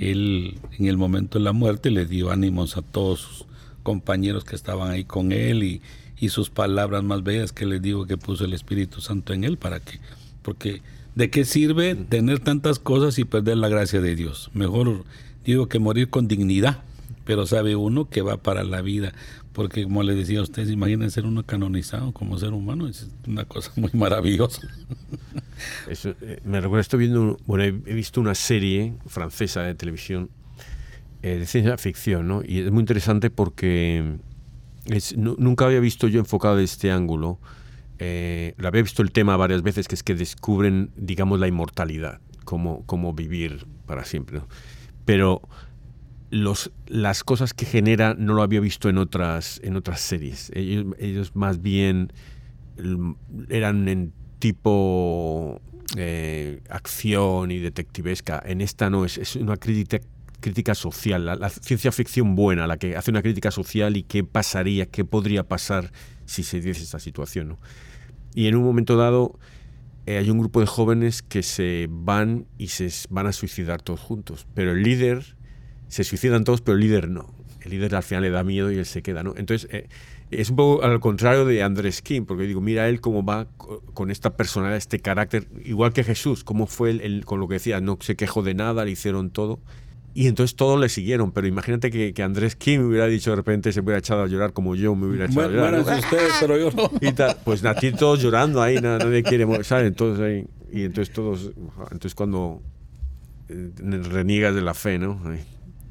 [0.00, 3.46] Él en el momento de la muerte le dio ánimos a todos sus
[3.82, 5.80] compañeros que estaban ahí con él y,
[6.28, 9.78] sus palabras más bellas que les digo que puso el Espíritu Santo en él para
[9.78, 10.00] que,
[10.42, 10.82] porque
[11.14, 14.50] ¿de qué sirve tener tantas cosas y perder la gracia de Dios?
[14.52, 15.04] Mejor
[15.44, 16.82] digo que morir con dignidad,
[17.24, 19.14] pero sabe uno que va para la vida,
[19.58, 23.44] porque como le decía a ustedes, imaginen ser uno canonizado como ser humano, es una
[23.44, 24.62] cosa muy maravillosa.
[25.88, 30.30] Eh, me recuerdo, estoy viendo, bueno, he, visto una serie francesa de televisión
[31.22, 32.42] eh, de ciencia ficción, ¿no?
[32.46, 34.18] Y es muy interesante porque
[35.16, 37.40] nunca había visto yo enfocado de este ángulo.
[37.98, 42.20] Eh, lo había visto el tema varias veces, que es que descubren, digamos, la inmortalidad,
[42.44, 44.40] cómo, cómo vivir para siempre.
[45.04, 45.42] Pero
[46.30, 50.50] los, las cosas que genera no lo había visto en otras, en otras series.
[50.54, 52.12] Ellos, ellos más bien
[53.48, 55.60] eran en tipo
[55.96, 58.42] eh, acción y detectivesca.
[58.44, 60.00] En esta no, es, es una crítica,
[60.40, 64.86] crítica social, la, ciencia ficción buena, la que hace una crítica social y qué pasaría,
[64.86, 65.92] qué podría pasar
[66.26, 67.56] si se diese esta situación.
[68.34, 69.38] Y en un momento dado
[70.06, 74.00] eh, hay un grupo de jóvenes que se van y se van a suicidar todos
[74.00, 75.36] juntos, pero el líder,
[75.88, 77.34] se suicidan todos, pero el líder no.
[77.60, 79.22] El líder al final le da miedo y él se queda.
[79.22, 79.34] ¿no?
[79.36, 79.88] Entonces, eh,
[80.30, 83.46] es un poco al contrario de Andrés Kim, porque digo, mira él cómo va
[83.94, 87.80] con esta personalidad, este carácter, igual que Jesús, cómo fue él, con lo que decía,
[87.80, 89.60] no se quejó de nada, le hicieron todo,
[90.14, 93.72] Y entonces todos le siguieron, pero imagínate que, que, Andrés Kim hubiera dicho de repente,
[93.72, 95.82] se hubiera echado a llorar como yo me hubiera echado a llorar.
[95.82, 96.90] Bueno, ustedes, pero yo no.
[97.00, 99.86] Y tal, pues aquí todos llorando ahí, nadie quiere, ¿sabes?
[99.86, 101.52] Entonces ahí, y entonces todos,
[101.90, 102.60] entonces cuando
[103.48, 105.20] eh, reniegas de la fe, ¿no?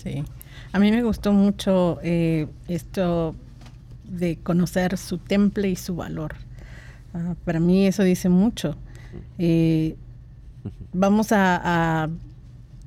[0.08, 0.24] Sí.
[0.72, 3.36] A mí me gustó mucho eh, esto
[4.06, 6.36] de conocer su temple y su valor.
[7.14, 8.78] Ah, para mí eso dice mucho.
[9.38, 9.96] Eh,
[10.94, 12.10] vamos a,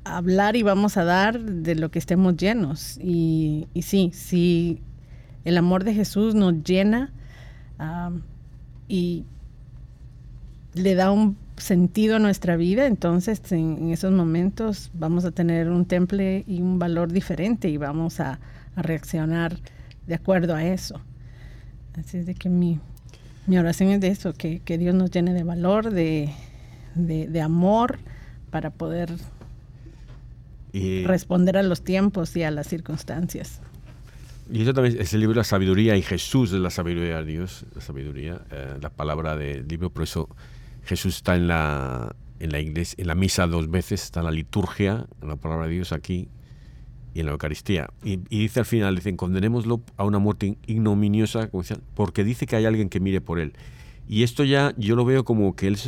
[0.02, 2.98] hablar y vamos a dar de lo que estemos llenos.
[3.02, 4.80] Y, sí, sí,
[5.44, 7.12] el amor de Jesús nos llena
[7.78, 8.11] ah,
[8.88, 9.24] y
[10.74, 15.84] le da un sentido a nuestra vida, entonces en, esos momentos vamos a tener un
[15.84, 18.38] temple y un valor diferente y vamos a,
[18.76, 19.58] reaccionar
[20.06, 21.00] de acuerdo a eso.
[21.98, 22.78] Así es de que mi,
[23.46, 26.32] mi oración es de eso, que, Dios nos llene de valor, de,
[27.42, 27.98] amor,
[28.50, 29.10] para poder
[30.72, 33.60] responder a los tiempos y a las circunstancias.
[34.50, 37.24] Y eso también es el libro de la sabiduría y Jesús es la sabiduría de
[37.24, 40.28] Dios, la sabiduría, eh, la palabra del libro, por eso
[40.84, 44.32] Jesús está en la, en la iglesia, en la misa dos veces, está en la
[44.32, 46.28] liturgia, en la palabra de Dios aquí
[47.14, 47.90] y en la Eucaristía.
[48.02, 51.50] Y, dice al final, dicen, condenémoslo a una muerte ignominiosa,
[51.94, 53.52] porque dice que hay alguien que mire por él.
[54.08, 55.78] Y esto ya yo lo veo como que él,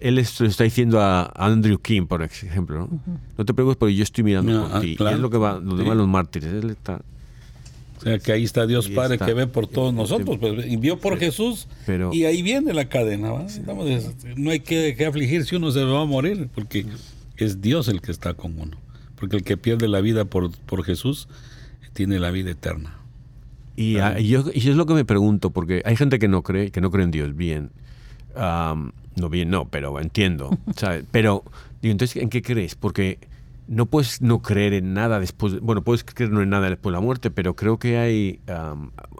[0.00, 3.00] él está diciendo a Andrew King, por ejemplo, ¿no?
[3.38, 4.96] No te preocupes porque yo estoy mirando por ti.
[5.00, 6.52] es lo que va, lo los mártires.
[6.52, 7.00] Él está,
[8.04, 11.66] sea, que ahí está Dios Padre que ve por todos nosotros, pues envió por Jesús
[12.12, 13.46] y ahí viene la cadena.
[14.36, 16.86] no hay que, que, afligir uno se va a morir, porque
[17.36, 18.76] es Dios el que está con uno.
[19.16, 21.28] Porque el que pierde la vida por, por Jesús
[21.92, 22.98] tiene la vida eterna.
[23.76, 23.94] Y,
[24.28, 26.90] yo, y es lo que me pregunto, porque hay gente que no cree, que no
[26.90, 27.70] cree en Dios, bien.
[28.36, 30.56] no bien, no, pero entiendo.
[31.10, 31.44] Pero,
[31.82, 32.74] digo, entonces, ¿en qué crees?
[32.74, 33.18] Porque
[33.66, 36.98] no puedes no creer en nada después, bueno, puedes creer no en nada después de
[36.98, 38.40] la muerte, pero creo que hay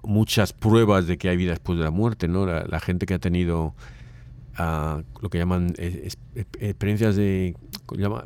[0.02, 2.46] muchas pruebas de que hay vida después de la muerte, ¿no?
[2.46, 3.74] La, gente que ha tenido
[4.56, 7.56] ah, lo que llaman experiencias de,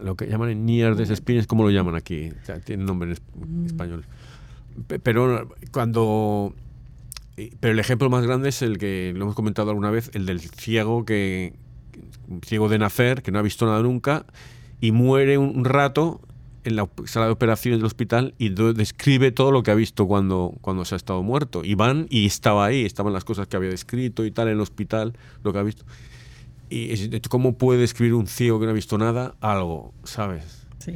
[0.02, 2.32] lo que llaman near death experience, ¿cómo lo llaman aquí?
[2.64, 3.66] tiene nombre en mm.
[3.66, 4.04] español.
[5.02, 6.54] Pero cuando
[7.60, 10.40] pero el ejemplo más grande es el que lo hemos comentado alguna vez, el del
[10.40, 11.54] ciego que
[12.44, 14.26] ciego de nacer, que no ha visto nada nunca
[14.80, 16.20] y muere un rato
[16.64, 20.54] en la sala de operaciones del hospital y describe todo lo que ha visto cuando,
[20.60, 21.64] cuando se ha estado muerto.
[21.64, 24.60] Y van y estaba ahí, estaban las cosas que había descrito y tal en el
[24.60, 25.84] hospital, lo que ha visto.
[26.70, 30.66] Y cómo puede describir un ciego que no ha visto nada algo, ¿sabes?
[30.78, 30.92] Sí.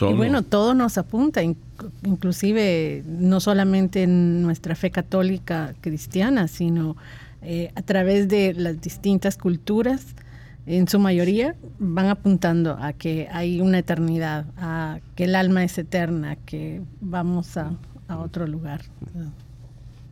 [0.00, 6.96] Y bueno, todo nos apunta, inclusive no solamente en nuestra fe católica cristiana, sino
[7.42, 10.14] eh, a través de las distintas culturas
[10.76, 15.76] en su mayoría van apuntando a que hay una eternidad, a que el alma es
[15.78, 17.76] eterna, que vamos a,
[18.08, 18.82] otro lugar.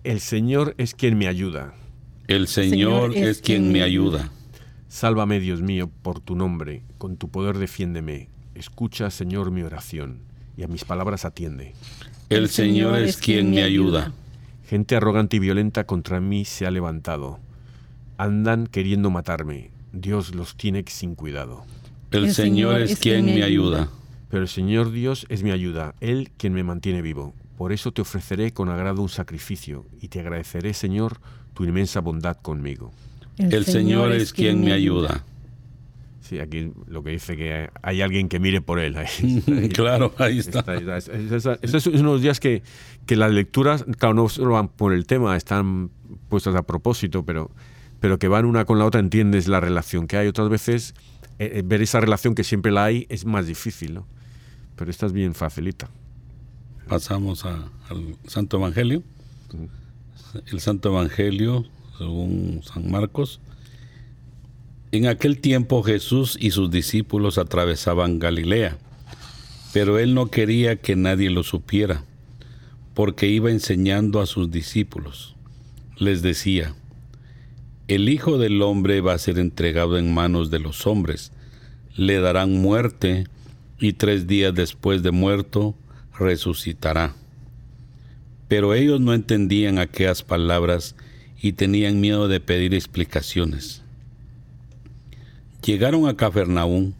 [0.05, 1.75] El Señor es quien me ayuda.
[2.29, 4.31] El Señor, es, quien, me ayuda.
[4.87, 8.29] Sálvame, Dios mío, por tu nombre, con tu poder defiéndeme.
[8.55, 10.21] Escucha, Señor, mi oración,
[10.57, 11.73] y a mis palabras atiende.
[12.29, 14.13] El, Señor, es quien me ayuda.
[14.69, 17.41] Gente arrogante y violenta contra mí se ha levantado.
[18.17, 21.65] Andan queriendo matarme Dios los tiene sin cuidado.
[22.11, 23.89] El, Señor, es quien me ayuda.
[24.31, 27.35] Pero el Señor Dios es mi ayuda, Él quien me mantiene vivo.
[27.57, 31.21] Por eso te ofreceré con agrado un sacrificio y te agradeceré, Señor,
[31.55, 32.93] tu inmensa bondad conmigo.
[33.39, 35.25] El, Señor, es quien me ayuda.
[36.21, 38.97] Sí, aquí lo que dice que hay alguien que mire por él.
[39.75, 40.63] claro, ahí está.
[41.63, 42.63] Esos son unos días que,
[43.07, 45.91] que las lecturas, claro, no solo van por el tema, están
[46.29, 47.51] puestas a propósito, pero
[48.01, 50.29] pero que van una con la otra, entiendes la relación que hay.
[50.29, 50.95] Otras veces
[51.39, 54.07] eh, eh, ver esa relación que siempre la hay es más difícil, ¿no?
[54.77, 55.89] Pero esta es bien facilita.
[56.89, 57.71] Pasamos al
[58.27, 59.03] Santo Evangelio.
[60.47, 61.65] El Santo Evangelio,
[61.99, 63.41] según San Marcos.
[64.91, 68.79] En aquel tiempo Jesús y sus discípulos atravesaban Galilea,
[69.75, 72.05] pero él no quería que nadie lo supiera,
[72.95, 75.37] porque iba enseñando a sus discípulos.
[75.99, 76.75] Les decía,
[77.89, 81.33] el Hijo del Hombre va a ser entregado en manos de los hombres,
[81.97, 83.27] le darán muerte
[83.81, 85.75] y tres días después de muerto
[86.19, 87.15] resucitará.
[88.47, 90.97] Pero ellos no entendían aquellas palabras
[91.41, 93.83] y tenían miedo de pedir explicaciones.
[95.65, 96.95] Llegaron a Cafarnaún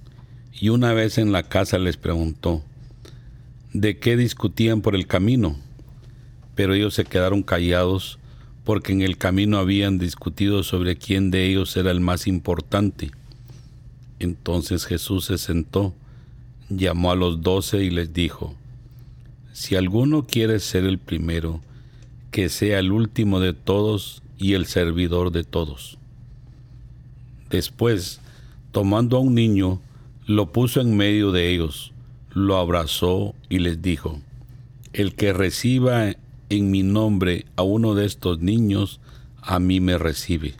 [0.59, 2.63] y una vez en la casa les preguntó,
[3.75, 5.59] ¿de qué discutían por el camino?
[6.55, 8.18] Pero ellos se quedaron callados
[8.69, 13.11] porque en el camino habían discutido sobre quién de ellos era el más importante.
[14.19, 15.95] Entonces Jesús se sentó,
[16.69, 18.55] llamó a los doce y les dijo,
[19.55, 21.63] si alguno quiere ser el primero,
[22.31, 25.97] que sea el último de todos y el servidor de todos.
[27.49, 28.21] Después,
[28.71, 29.81] tomando a un niño,
[30.27, 31.95] lo puso en medio de ellos,
[32.35, 34.21] lo abrazó y les dijo,
[34.93, 36.13] El que reciba
[36.51, 39.01] en mi nombre a uno de estos niños,
[39.43, 40.55] a mí me recibe.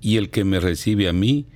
[0.00, 1.46] Y el que me recibe a mí,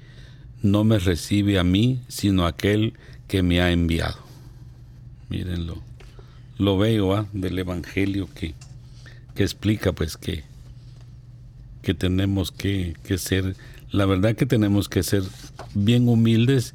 [0.62, 2.94] no me recibe a mí, sino aquel
[3.26, 4.18] que me ha enviado.
[5.28, 5.82] Mírenlo.
[6.58, 7.28] Lo veo ¿ah?
[7.32, 8.54] del Evangelio que,
[9.34, 10.42] que, explica pues que,
[11.82, 13.54] que tenemos que, que ser,
[13.92, 15.22] la verdad que tenemos que ser
[15.74, 16.74] bien humildes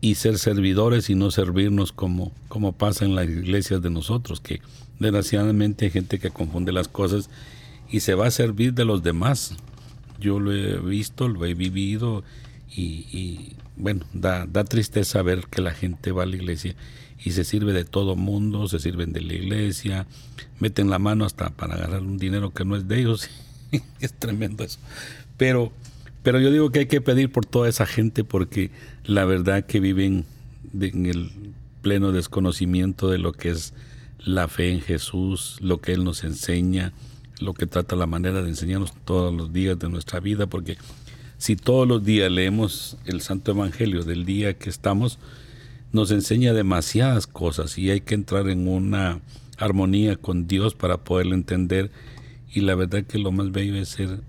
[0.00, 4.60] y ser servidores y no servirnos como, como pasa en las iglesias de nosotros, que
[4.98, 7.30] desgraciadamente hay gente que confunde las cosas
[7.90, 9.54] y se va a servir de los demás.
[10.20, 12.24] Yo lo he visto, lo he vivido
[12.74, 16.74] y, bueno, da, tristeza ver que la gente va a la iglesia
[17.24, 20.06] y se sirve de todo mundo, se sirven de la iglesia,
[20.60, 23.28] meten la mano hasta para agarrar un dinero que no es de ellos.
[24.00, 24.78] es tremendo eso.
[25.36, 25.72] Pero,
[26.22, 28.70] pero yo digo que hay que pedir por toda esa gente porque
[29.04, 30.24] la verdad que viven
[30.78, 31.30] en el
[31.82, 33.72] pleno desconocimiento de lo que es
[34.18, 36.92] la fe en Jesús, lo que Él nos enseña,
[37.40, 40.76] lo que trata la manera de enseñarnos todos los días de nuestra vida, porque
[41.38, 45.18] si todos los días leemos el Santo Evangelio del día que estamos,
[45.92, 49.20] nos enseña demasiadas cosas y hay que entrar en una
[49.56, 51.90] armonía con Dios para poderlo entender.
[52.52, 54.20] Y la verdad que lo más bello es ser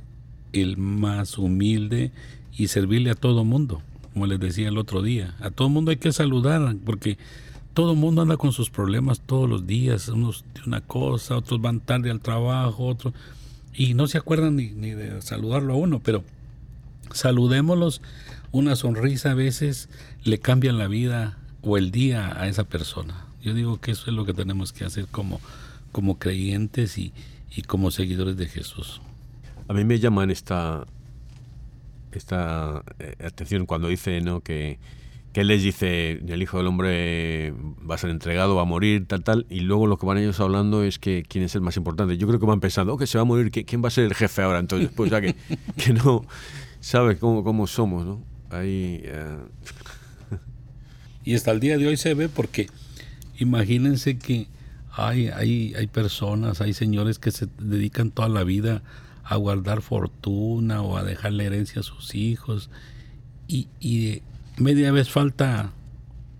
[0.53, 2.11] el más humilde
[2.55, 3.81] y servirle a todo mundo,
[4.13, 7.17] como les decía el otro día, a todo mundo hay que saludar porque
[7.79, 11.61] todo el mundo anda con sus problemas todos los días, unos de una cosa, otros
[11.61, 13.13] van tarde al trabajo, otros,
[13.73, 16.25] y no se acuerdan ni, de saludarlo a uno, pero
[17.13, 18.01] saludémoslos,
[18.51, 19.87] una sonrisa a veces
[20.25, 23.27] le cambian la vida o el día a esa persona.
[23.41, 25.39] Yo digo que eso es lo que tenemos que hacer como,
[25.93, 27.13] como creyentes y,
[27.55, 28.99] y como seguidores de Jesús.
[29.69, 30.85] A mí me llaman esta,
[32.11, 34.41] esta eh, atención cuando dice ¿no?
[34.41, 34.79] que
[35.33, 37.53] que les dice, el Hijo del Hombre
[37.89, 40.39] va a ser entregado, va a morir, tal, tal, y luego lo que van ellos
[40.39, 42.17] hablando es que quién es el más importante.
[42.17, 44.05] Yo creo que van pensando, oh, que se va a morir, ¿quién va a ser
[44.05, 44.59] el jefe ahora?
[44.59, 45.35] Entonces, pues ya que,
[45.77, 46.25] que no
[46.79, 48.23] sabe cómo, cómo somos, ¿no?
[48.49, 49.01] Ahí...
[49.03, 49.37] Eh.
[51.25, 52.67] Y hasta el día de hoy se ve porque
[53.37, 54.47] imagínense que
[54.91, 58.81] hay, hay, hay personas, hay señores que se dedican toda la vida
[59.23, 62.71] a guardar fortuna o a dejarle herencia a sus hijos
[63.47, 64.23] y, y
[64.59, 65.71] media vez falta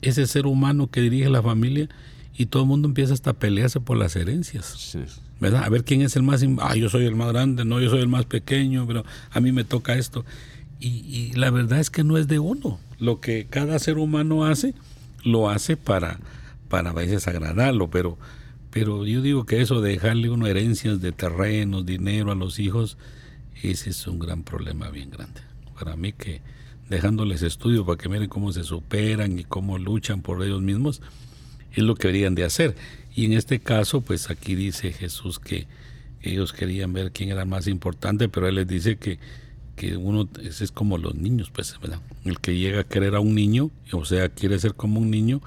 [0.02, 1.90] ese ser humano que dirige la familia
[2.38, 4.98] y todo el mundo empieza hasta a pelearse por las herencias.
[5.40, 5.64] ¿Verdad?
[5.64, 6.44] A ver quién es el más...
[6.60, 9.52] Ah, yo soy el más grande, no, yo soy el más pequeño, pero a mí
[9.52, 10.26] me toca esto.
[10.80, 12.80] Y, la verdad es que no es de uno.
[13.00, 14.74] Lo que cada ser humano hace,
[15.24, 16.20] lo hace para,
[16.70, 18.18] para a veces agradarlo, pero,
[18.72, 22.98] pero yo digo que eso de dejarle uno herencias de terrenos, dinero a los hijos,
[23.62, 25.42] ese es un gran problema bien grande.
[25.78, 26.42] Para mí que
[26.90, 31.02] dejándoles estudio para que miren cómo se superan y cómo luchan por ellos mismos,
[31.72, 32.76] es lo que deberían de hacer.
[33.16, 35.68] Y en este caso, pues aquí dice Jesús que
[36.22, 39.20] ellos querían ver quién era más importante, pero él les dice que,
[39.76, 42.02] que uno ese es como los niños, pues, ¿verdad?
[42.26, 45.42] El que llega a querer a un niño, o sea, quiere ser como un niño,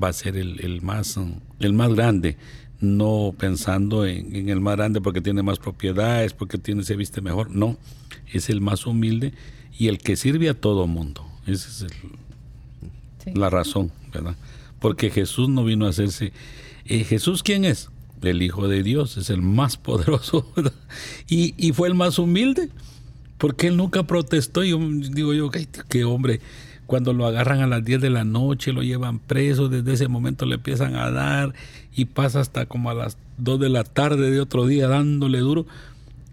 [0.00, 1.18] va a ser el, más,
[1.58, 2.36] el más grande,
[2.80, 7.20] no pensando en, en, el más grande porque tiene más propiedades, porque tiene, se viste
[7.20, 7.76] mejor, no,
[8.32, 9.32] es el más humilde
[9.82, 11.26] y el que sirve a todo mundo.
[11.44, 14.36] Esa es la razón, ¿verdad?
[14.78, 16.32] Porque Jesús no vino a hacerse...
[16.84, 17.90] Eh, ¿Jesús quién es?
[18.22, 20.46] El Hijo de Dios, es el más poderoso
[21.28, 22.68] y, y, fue el más humilde,
[23.38, 24.62] porque él nunca protestó.
[24.62, 26.38] Yo digo yo, qué hombre,
[26.86, 30.46] cuando lo agarran a las 10 de la noche, lo llevan preso, desde ese momento
[30.46, 31.54] le empiezan a dar
[31.92, 35.66] y pasa hasta como a las 2 de la tarde de otro día dándole duro.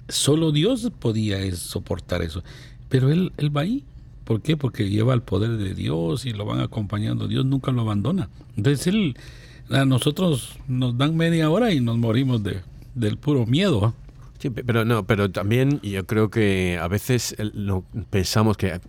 [0.07, 2.43] Solo Dios podía soportar eso.
[2.89, 3.83] Pero él, él va ahí.
[4.23, 4.57] ¿Por qué?
[4.57, 7.27] Porque lleva el poder de Dios y lo van acompañando.
[7.27, 8.29] Dios nunca lo abandona.
[8.57, 9.15] Entonces él,
[9.69, 12.61] a nosotros nos dan media hora y nos morimos de,
[12.95, 13.85] del puro miedo.
[13.85, 13.93] ¿ah?
[14.39, 17.35] Sí, pero no, pero también yo creo que a veces
[18.09, 18.79] pensamos que,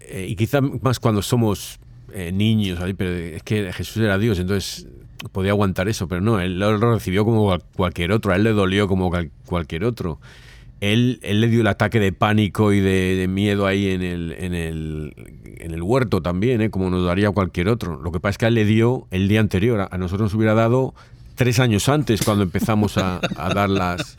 [0.00, 1.78] eh, y quizá más cuando somos
[2.12, 4.86] eh, niños, pero es que Jesús era Dios, entonces
[5.32, 8.88] podía aguantar eso, pero no, él lo recibió como cualquier otro, a él le dolió
[8.88, 9.10] como
[9.44, 10.20] cualquier otro
[10.80, 15.14] él, le dio el ataque de pánico y de, miedo ahí en el, en el,
[15.58, 16.70] en el huerto también, ¿eh?
[16.70, 18.00] como nos daría cualquier otro.
[18.00, 20.54] Lo que pasa es que él le dio el día anterior, a nosotros nos hubiera
[20.54, 20.94] dado
[21.34, 24.18] tres años antes cuando empezamos a, a dar las,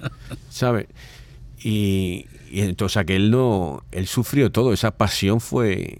[0.49, 0.87] ¿sabe?
[1.63, 5.99] Y, entonces a que él no, él sufrió todo, esa pasión fue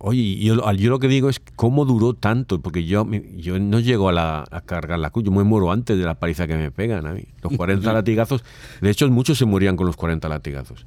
[0.00, 4.08] oye, yo, yo, lo que digo es cómo duró tanto, porque yo, yo no llego
[4.08, 6.70] a, la, a cargar la cruz, yo me muero antes de la paliza que me
[6.70, 7.24] pegan a mí.
[7.42, 8.42] Los 40 latigazos,
[8.80, 10.86] de hecho muchos se morían con los 40 latigazos.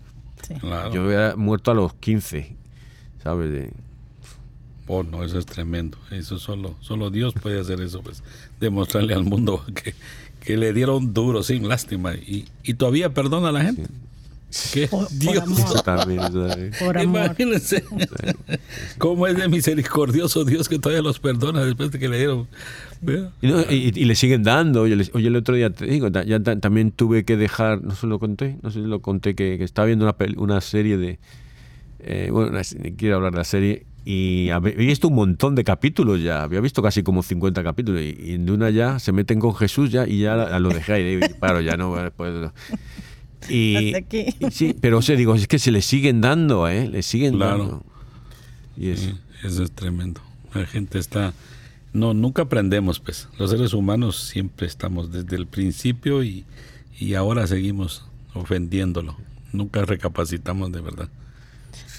[0.92, 2.56] Yo había muerto a los 15,
[3.24, 3.70] ¿sabes?
[4.88, 5.98] Oh, no, eso es tremendo.
[6.12, 8.24] Eso solo, solo Dios puede hacer eso, pues,
[8.60, 9.94] demostrarle al mundo que,
[10.42, 13.84] que le dieron duro, sin lástima, y, y todavía perdona a la gente.
[14.74, 14.90] ¿Qué?
[15.12, 15.44] Dios.
[16.80, 17.26] Por amor.
[17.26, 17.84] Imagínense
[18.98, 22.48] cómo es de misericordioso Dios que todavía los perdona después de que le dieron.
[23.42, 24.84] Y, le siguen dando.
[24.84, 28.58] Oye, el otro día te digo, ya también tuve que dejar, no se lo conté,
[28.62, 31.20] no sé si lo conté, que, estaba viendo una, una serie de.
[32.00, 32.60] Eh, bueno,
[32.98, 36.82] quiero hablar de la serie y había visto un montón de capítulos ya, había visto
[36.82, 40.60] casi como 50 capítulos y, en una ya se meten con Jesús ya y ya
[40.60, 42.52] lo dejé y paro, ya no, pues,
[43.50, 43.94] y,
[44.52, 46.88] sí, pero o sea, digo, es que se le siguen dando, ¿eh?
[46.88, 47.84] Le siguen dando.
[48.78, 49.12] Y eso.
[49.44, 50.22] eso es tremendo.
[50.54, 51.34] La gente está...
[51.94, 53.28] No, nunca aprendemos, pues.
[53.38, 56.44] Los seres humanos siempre estamos desde el principio y,
[57.00, 59.16] y ahora seguimos ofendiéndolo.
[59.52, 61.10] Nunca recapacitamos de verdad.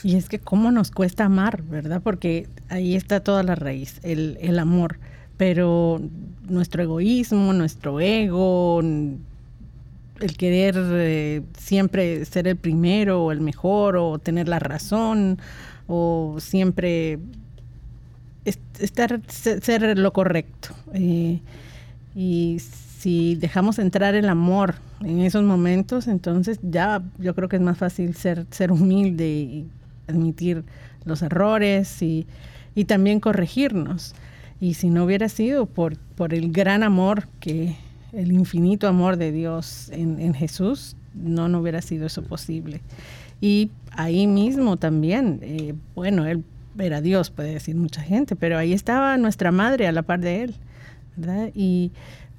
[0.03, 2.03] Y es que cómo nos cuesta amar, ¿verdad?
[2.03, 4.99] Porque ahí está toda la raíz, el, el amor.
[5.37, 6.01] Pero
[6.49, 8.83] nuestro egoísmo, nuestro ego,
[10.21, 15.39] el querer eh, siempre ser el primero o el mejor o tener la razón
[15.87, 17.19] o siempre
[18.45, 20.71] estar ser lo correcto.
[20.93, 21.41] Eh,
[22.15, 22.59] y
[22.99, 27.77] si dejamos entrar el amor en esos momentos entonces ya yo creo que es más
[27.77, 29.69] fácil ser ser humilde y
[30.07, 30.65] admitir
[31.05, 32.27] los errores y,
[32.75, 34.15] y también corregirnos.
[34.61, 37.77] Y si no hubiera sido por por el gran amor que
[38.15, 42.81] el infinito amor de Dios en, Jesús, no, no hubiera sido eso posible.
[43.41, 46.45] Y ahí mismo también, eh, bueno, Él
[46.79, 50.43] era Dios, puede decir mucha gente, pero ahí estaba nuestra madre a la par de
[50.43, 50.55] Él,
[51.17, 51.51] ¿verdad?
[51.55, 51.93] Y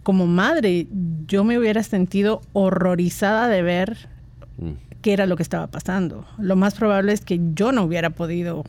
[0.03, 0.87] como madre,
[1.27, 4.09] yo me hubiera sentido horrorizada de ver
[4.57, 4.71] mm.
[5.01, 6.25] qué era lo que estaba pasando.
[6.37, 8.65] Lo más probable es que yo no hubiera podido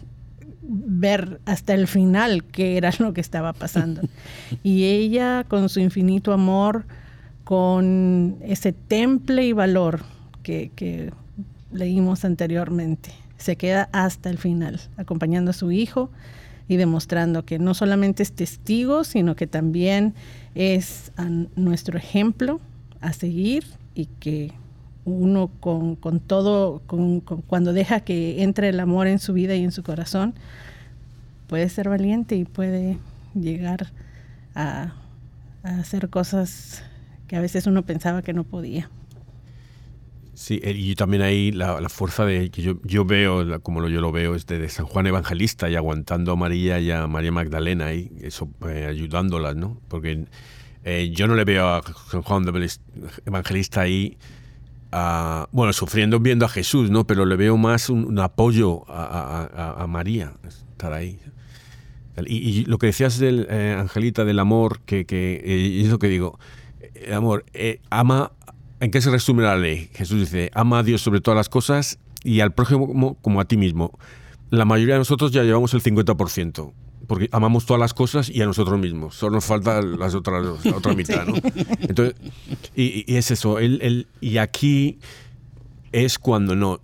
[0.69, 4.03] ver hasta el final qué era lo que estaba pasando.
[4.62, 6.85] y ella, con su infinito amor,
[7.45, 10.03] con ese temple y valor
[10.43, 11.12] que,
[11.73, 16.11] leímos anteriormente, se queda hasta el final, acompañando a su hijo
[16.69, 20.14] y demostrando que no solamente es testigo, sino que también
[20.55, 21.12] es
[21.55, 22.61] nuestro ejemplo
[23.01, 23.64] a seguir
[23.95, 24.53] y que
[25.07, 26.82] uno con, todo,
[27.46, 30.34] cuando deja que entre el amor en su vida y en su corazón,
[31.46, 32.98] puede ser valiente y puede
[33.34, 33.92] llegar
[34.54, 34.94] a,
[35.62, 36.82] hacer cosas
[37.28, 38.90] que a veces uno pensaba que no podía.
[40.34, 44.00] Sí, eh, y también ahí la, fuerza de que yo, yo veo, como lo, yo
[44.00, 47.94] lo veo, es de, San Juan Evangelista y aguantando a María y a María Magdalena
[47.94, 49.80] y eso, eh, ayudándolas, ¿no?
[49.88, 50.26] Porque
[50.84, 52.44] eh, yo no le veo a San Juan
[53.24, 54.18] Evangelista ahí
[54.91, 57.07] bueno, sufriendo viendo a Jesús, ¿no?
[57.07, 61.18] Pero le veo más un, apoyo a, María, estar ahí.
[62.26, 66.09] Y, lo que decías del eh, Angelita del amor, que, que eh, es lo que
[66.09, 66.39] digo,
[66.95, 68.32] el amor, eh, ama,
[68.80, 69.91] ¿en qué se resume la ley?
[69.93, 73.45] Jesús dice, ama a Dios sobre todas las cosas y al prójimo como, como a
[73.45, 73.99] ti mismo.
[74.51, 76.72] La mayoría de nosotros ya llevamos el 50%
[77.07, 79.14] porque amamos todas las cosas y a nosotros mismos.
[79.14, 81.34] Solo nos falta las otras, la otra mitad, ¿no?
[81.80, 82.14] Entonces,
[82.74, 83.59] y, es eso.
[83.59, 84.98] El, y aquí
[85.92, 86.80] es cuando no.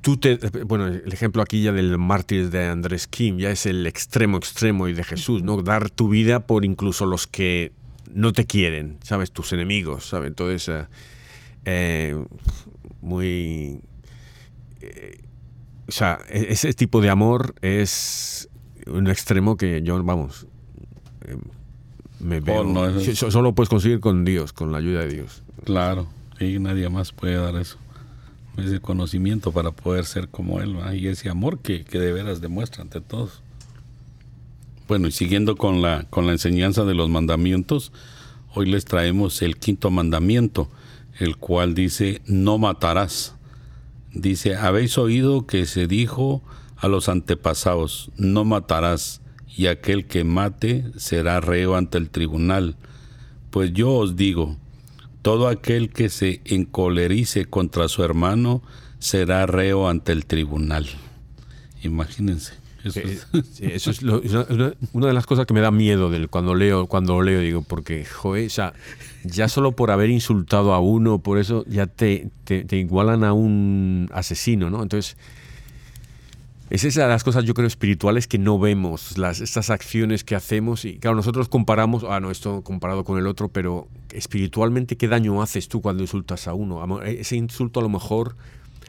[0.00, 3.86] Tú te, bueno, el ejemplo aquí ya del mártir de Andrés Kim ya es el
[3.86, 5.60] extremo extremo y de Jesús, ¿no?
[5.62, 7.72] Dar tu vida por incluso los que
[8.12, 9.30] no te quieren, ¿sabes?
[9.30, 10.28] Tus enemigos, ¿sabes?
[10.28, 10.86] Entonces, eh,
[11.64, 12.24] eh,
[13.02, 13.80] muy...
[14.80, 15.20] Eh,
[15.86, 18.48] o sea, e-, ese tipo de amor es
[18.90, 20.46] un extremo que yo, vamos,
[21.26, 21.36] eh,
[22.20, 22.62] me veo.
[22.62, 25.42] Oh, solo puedes conseguir con Dios, con la ayuda de Dios.
[25.64, 26.06] Claro,
[26.38, 27.78] y nadie más puede dar eso.
[28.56, 32.82] Ese conocimiento para poder ser como Él, y ese amor que, que de veras demuestra
[32.82, 33.42] ante todos.
[34.88, 37.92] Bueno, y siguiendo con la, con la enseñanza de los mandamientos,
[38.54, 40.68] hoy les traemos el quinto mandamiento,
[41.18, 43.36] el cual dice, no matarás.
[44.12, 46.42] Dice, habéis oído que se dijo
[46.80, 49.20] a los antepasados, no matarás,
[49.56, 52.76] y aquel que mate será reo ante el tribunal.
[53.50, 54.56] Pues yo os digo,
[55.22, 58.62] todo aquel que se encolerice contra su hermano
[58.98, 60.86] será reo ante el tribunal.
[61.82, 62.54] Imagínense.
[62.82, 67.22] Eso, es, una, de las cosas que me da miedo del, cuando leo cuando lo
[67.22, 68.72] leo digo porque joder, ya,
[69.22, 73.34] ya solo por haber insultado a uno por eso ya te, te, te igualan a
[73.34, 75.18] un asesino no entonces
[76.70, 80.36] Es esa de las cosas, yo creo, espirituales que no vemos, las, estas acciones que
[80.36, 80.84] hacemos.
[80.84, 85.42] Y claro, nosotros comparamos, ah, no, esto comparado con el otro, pero espiritualmente, ¿qué daño
[85.42, 87.02] haces tú cuando insultas a uno?
[87.02, 88.36] Ese insulto a lo mejor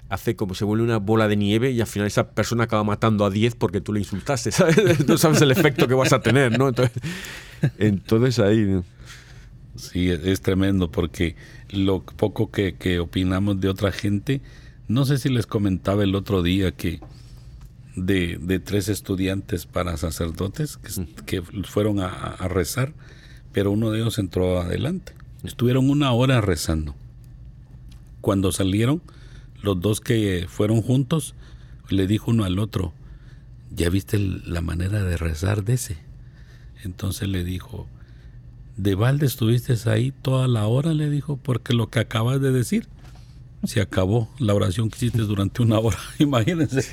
[0.09, 3.25] hace como se vuelve una bola de nieve y al final esa persona acaba matando
[3.25, 5.07] a 10 porque tú le insultaste, ¿sabes?
[5.07, 6.69] No sabes el efecto que vas a tener, ¿no?
[6.69, 6.95] Entonces,
[7.79, 8.81] entonces ahí...
[9.75, 11.37] Sí, es tremendo porque
[11.69, 14.41] lo poco que, que, opinamos de otra gente,
[14.89, 16.99] no sé si les comentaba el otro día que
[17.95, 20.77] de, de tres estudiantes para sacerdotes
[21.25, 22.93] que, fueron a, a rezar,
[23.51, 25.13] pero uno de ellos entró adelante.
[25.43, 26.95] Estuvieron una hora rezando.
[28.21, 29.01] Cuando salieron,
[29.61, 31.35] los dos que fueron juntos,
[31.89, 32.93] le dijo uno al otro,
[33.75, 35.97] ¿ya viste la manera de rezar de ese?
[36.83, 37.87] Entonces le dijo,
[38.77, 40.93] ¿de balde estuviste ahí toda la hora?
[40.93, 42.87] Le dijo, porque lo que acabas de decir
[43.63, 45.97] se acabó la oración que hiciste durante una hora.
[46.19, 46.83] Imagínense.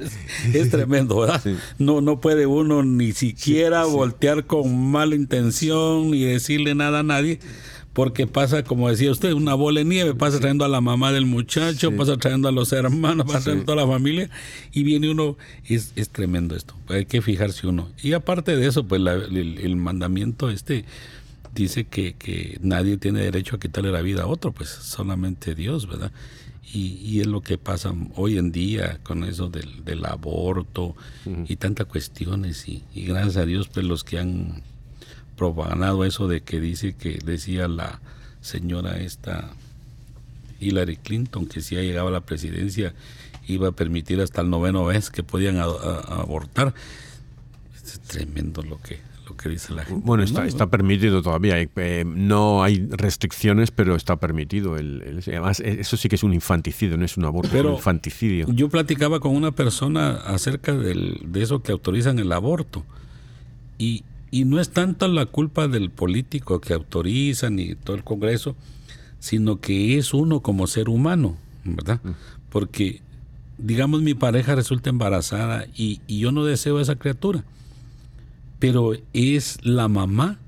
[0.52, 1.42] es tremendo, ¿verdad?
[1.78, 7.40] No, no puede uno ni siquiera voltear con mala intención ni decirle nada a nadie,
[7.92, 11.26] porque pasa, como decía usted, una bola de nieve, pasa trayendo a la mamá del
[11.26, 14.30] muchacho, pasa trayendo a los hermanos, pasa trayendo a toda la familia,
[14.72, 17.88] y viene uno, es, es tremendo esto, hay que fijarse uno.
[18.02, 20.84] Y aparte de eso, pues el, mandamiento este
[21.54, 25.86] dice que, que, nadie tiene derecho a quitarle la vida a otro, pues solamente Dios,
[25.86, 26.12] ¿verdad?
[26.72, 30.96] Y, y es lo que pasa hoy en día con eso del, del aborto
[31.46, 34.62] y tantas cuestiones, y, y gracias a Dios, pues los que han
[35.36, 38.00] propagado eso de que dice que decía la
[38.40, 39.50] señora esta
[40.60, 42.94] Hillary Clinton que si ha llegado a la presidencia
[43.46, 46.74] iba a permitir hasta el noveno vez que podían abortar.
[47.74, 49.00] Es tremendo lo que
[49.32, 50.02] lo que dice la gente.
[50.04, 51.56] Bueno, está, está permitido todavía.
[51.60, 54.76] Eh, no hay restricciones, pero está permitido.
[54.76, 57.72] El, además, e, eso sí que es un infanticidio, no es un aborto, es un
[57.72, 58.46] infanticidio.
[58.52, 62.84] Yo platicaba con una persona acerca del, de eso que autorizan el aborto.
[63.78, 68.56] Y, y no es tanto la culpa del político que autoriza ni todo el Congreso,
[69.18, 72.00] sino que es uno como ser humano, ¿verdad?
[72.02, 72.10] Mm.
[72.48, 73.02] Porque,
[73.58, 77.44] digamos, mi pareja resulta embarazada y, yo no deseo a esa criatura,
[78.62, 80.38] pero es la mamá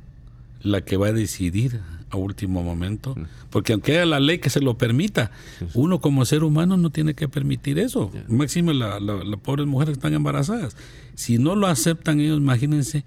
[0.62, 3.24] la que va a decidir a último momento, mm.
[3.50, 5.32] porque aunque haya la ley que se lo permita,
[5.74, 8.12] uno como ser humano no tiene que permitir eso.
[8.28, 10.76] Máximo las la, pobres mujeres que están embarazadas.
[11.16, 13.04] Si no lo aceptan ellos, imagínense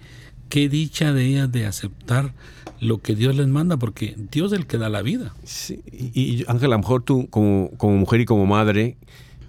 [0.49, 2.33] qué dicha de ellas de aceptar
[2.81, 5.33] lo que Dios les manda, porque Dios es el que da la vida.
[5.45, 8.97] Sí, y Ángel, a lo mejor tú como, como mujer y como madre,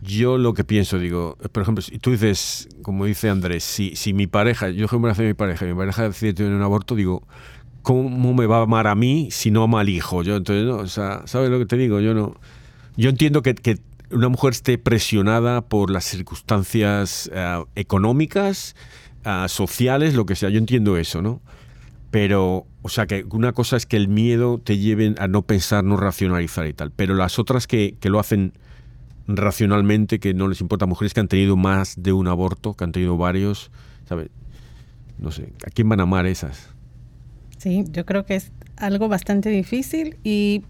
[0.02, 4.12] yo lo que pienso, digo, por ejemplo, si tú dices, como dice Andrés, si, si
[4.12, 7.26] mi pareja, yo soy hace mi pareja, mi pareja decide tener un aborto, digo,
[7.82, 10.22] ¿cómo me va a amar a mí si no ama al hijo?
[10.22, 12.00] Yo, entonces, no, o sea, ¿sabes lo que te digo?
[12.00, 12.34] Yo no.
[12.96, 13.78] Yo entiendo que, que
[14.10, 18.74] una mujer esté presionada por las circunstancias eh, económicas,
[19.48, 20.48] sociales, lo que sea.
[20.48, 21.42] Yo entiendo eso, ¿no?
[22.10, 25.84] Pero, o sea, que una cosa es que el miedo te lleve a no pensar,
[25.84, 26.90] no racionalizar y tal.
[26.92, 28.54] Pero las otras que, que lo hacen
[29.28, 32.92] racionalmente, que no les importa, mujeres que han tenido más de un aborto, que han
[32.92, 33.70] tenido varios,
[34.08, 34.30] ¿sabes?
[35.18, 36.70] No sé, ¿a quién van a amar esas?
[37.58, 40.62] Sí, yo creo que es algo bastante difícil y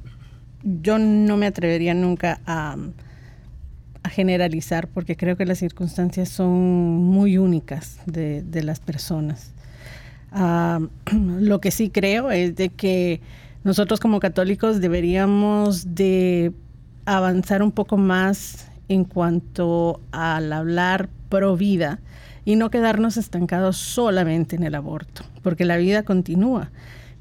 [0.62, 2.76] yo no me atrevería nunca a
[4.08, 9.52] generalizar porque creo que las circunstancias son muy únicas de, las personas.
[10.32, 10.80] Ah,
[11.12, 13.20] lo que sí creo es de que
[13.64, 16.52] nosotros como católicos deberíamos de
[17.16, 22.00] avanzar un poco más en cuanto al hablar pro vida
[22.44, 26.70] y no quedarnos estancados solamente en el aborto, porque la vida continúa.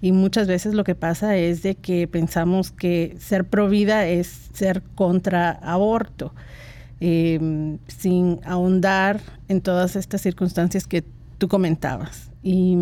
[0.01, 4.49] Y muchas veces lo que pasa es de que pensamos que ser pro vida es
[4.53, 6.33] ser contra aborto.
[6.99, 9.19] Em, sin ahondar
[9.49, 11.03] en todas estas circunstancias que
[11.37, 12.31] tú comentabas.
[12.41, 12.75] Y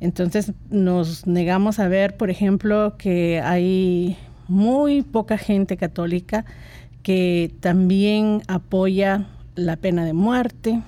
[0.00, 4.16] entonces nos negamos a ver, por ejemplo, que hay
[4.48, 6.44] muy poca gente católica
[7.02, 10.82] que también apoya la pena de muerte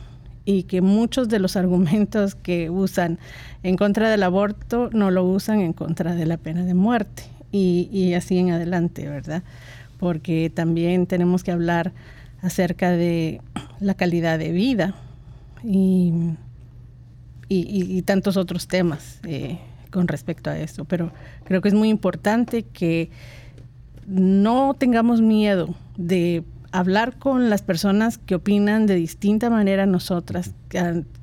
[0.44, 3.18] y que muchos de los argumentos que usan
[3.62, 7.88] en contra del aborto no lo usan en contra de la pena de muerte y,
[7.92, 9.42] y así en adelante, ¿verdad?
[9.98, 11.92] porque también tenemos que hablar
[12.42, 13.40] acerca de
[13.80, 14.94] la calidad de vida
[15.62, 16.12] y,
[17.48, 19.58] y, tantos otros temas eh,
[19.90, 20.84] con respecto a esto.
[20.84, 21.10] Pero
[21.44, 23.08] creo que es muy importante que
[24.06, 30.54] no tengamos miedo de hablar con las personas que opinan de distinta manera a nosotras,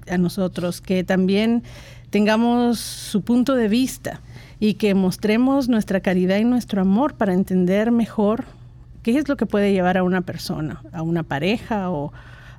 [0.10, 1.64] a nosotros, que también
[2.10, 4.22] tengamos su punto de vista
[4.60, 8.46] y que mostremos nuestra caridad y nuestro amor para entender mejor
[9.04, 12.14] ¿Qué es lo que puede llevar a una persona, a una pareja o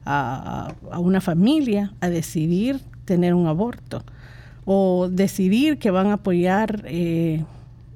[0.05, 4.03] a, una familia a decidir tener un aborto
[4.64, 7.45] o decidir que van a apoyar eh,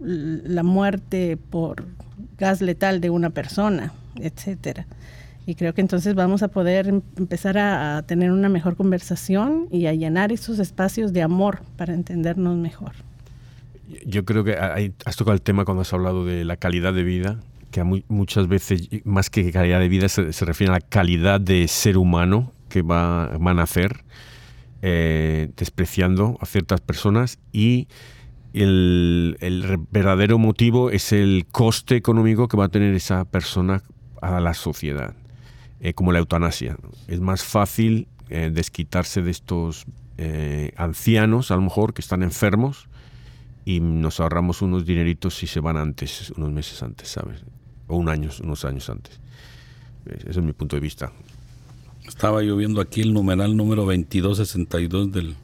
[0.01, 1.85] la muerte por
[2.39, 4.87] gas letal de una persona, etcétera.
[5.47, 9.87] Y creo que entonces vamos a poder em, empezar a, tener una mejor conversación y
[9.87, 12.93] a llenar esos espacios de amor para entendernos mejor.
[14.05, 17.39] Yo creo que has tocado el tema cuando has hablado de la calidad de vida,
[17.71, 21.97] que muchas veces, más que calidad de vida, se, refiere a la calidad de ser
[21.97, 24.03] humano que va, a nacer,
[24.83, 27.87] eh, despreciando a ciertas personas y
[28.63, 33.83] el, verdadero motivo es el coste económico que va a tener esa persona
[34.23, 35.15] a la sociedad,
[35.81, 36.77] eh, como la eutanasia.
[37.09, 39.87] Es más fácil eh, desquitarse de estos
[40.77, 42.89] ancianos, a lo mejor, que están enfermos,
[43.67, 47.45] y nos ahorramos unos dineritos si se van antes, unos meses antes, ¿sabes?
[47.89, 49.21] O un año, unos años antes.
[50.07, 51.13] Ese es mi punto de vista.
[52.07, 55.35] Estaba yo viendo aquí el numeral número 2262 del...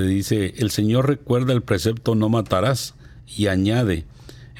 [0.00, 0.06] ¿eh?
[0.06, 2.94] dice, el Señor recuerda el precepto no matarás
[3.26, 4.04] y añade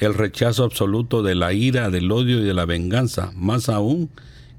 [0.00, 3.32] el rechazo absoluto de la ira, del odio y de la venganza.
[3.34, 4.10] Más aún,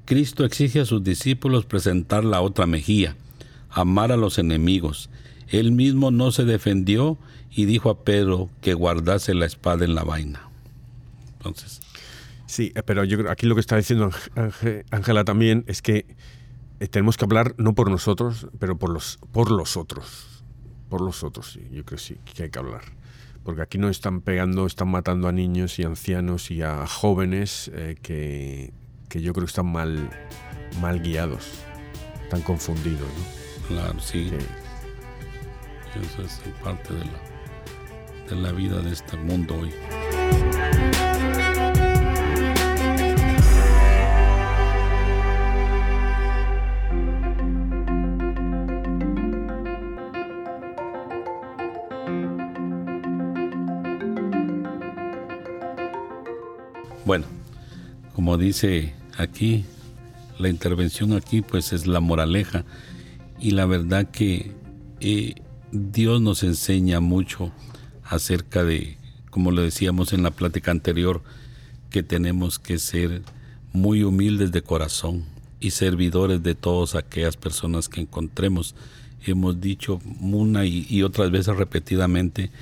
[0.04, 3.16] Cristo exige a sus discípulos presentar la otra mejilla,
[3.70, 5.08] amar a los enemigos.
[5.48, 7.18] Él mismo no se defendió
[7.50, 10.48] y dijo a Pedro que guardase la espada en la vaina.
[11.38, 11.80] Entonces.
[12.46, 14.10] Sí, eh, pero yo creo aquí lo que está diciendo
[14.90, 16.04] Ángela también es que
[16.80, 20.29] eh, tenemos que hablar no por nosotros, pero por los, por los otros.
[20.90, 22.82] Por los otros, sí, yo creo sí, que hay que hablar.
[23.42, 27.96] Porque aquí no están pegando, están matando a niños y ancianos y a jóvenes eh,
[28.02, 28.74] que,
[29.08, 30.10] que, yo creo que están mal,
[30.82, 31.64] mal guiados,
[32.22, 33.08] están confundidos.
[33.68, 34.30] Claro, sí.
[35.94, 37.30] Eso es parte de la
[38.32, 39.70] en la vida de este mundo hoy.
[57.10, 57.26] Bueno,
[58.14, 59.64] como dice aquí,
[60.38, 62.64] la intervención aquí pues es la moraleja
[63.40, 64.52] y la verdad que
[65.00, 65.34] eh,
[65.72, 67.50] Dios nos enseña mucho
[68.04, 68.96] acerca de,
[69.28, 71.20] como le decíamos en la plática anterior,
[71.90, 73.22] que tenemos que ser
[73.72, 75.24] muy humildes de corazón
[75.58, 78.76] y servidores de todas aquellas personas que encontremos.
[79.26, 82.52] Hemos dicho una y, otras veces repetidamente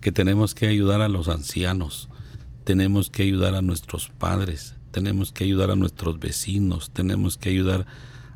[0.00, 2.08] que tenemos que ayudar a los ancianos,
[2.70, 7.84] tenemos que ayudar a nuestros padres, tenemos que ayudar a nuestros vecinos, tenemos que ayudar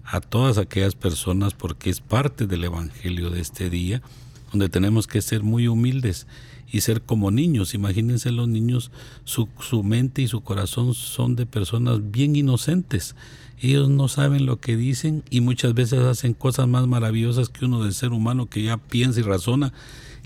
[0.02, 4.02] a todas aquellas personas porque es parte del Evangelio de este día,
[4.50, 6.26] donde tenemos que ser muy humildes
[6.68, 7.74] y ser como niños.
[7.74, 8.90] Imagínense los niños,
[9.22, 9.46] su,
[9.84, 13.14] mente y su corazón son de personas bien inocentes.
[13.60, 17.84] Ellos no saben lo que dicen y muchas veces hacen cosas más maravillosas que uno
[17.84, 19.72] de ser humano que ya piensa y razona.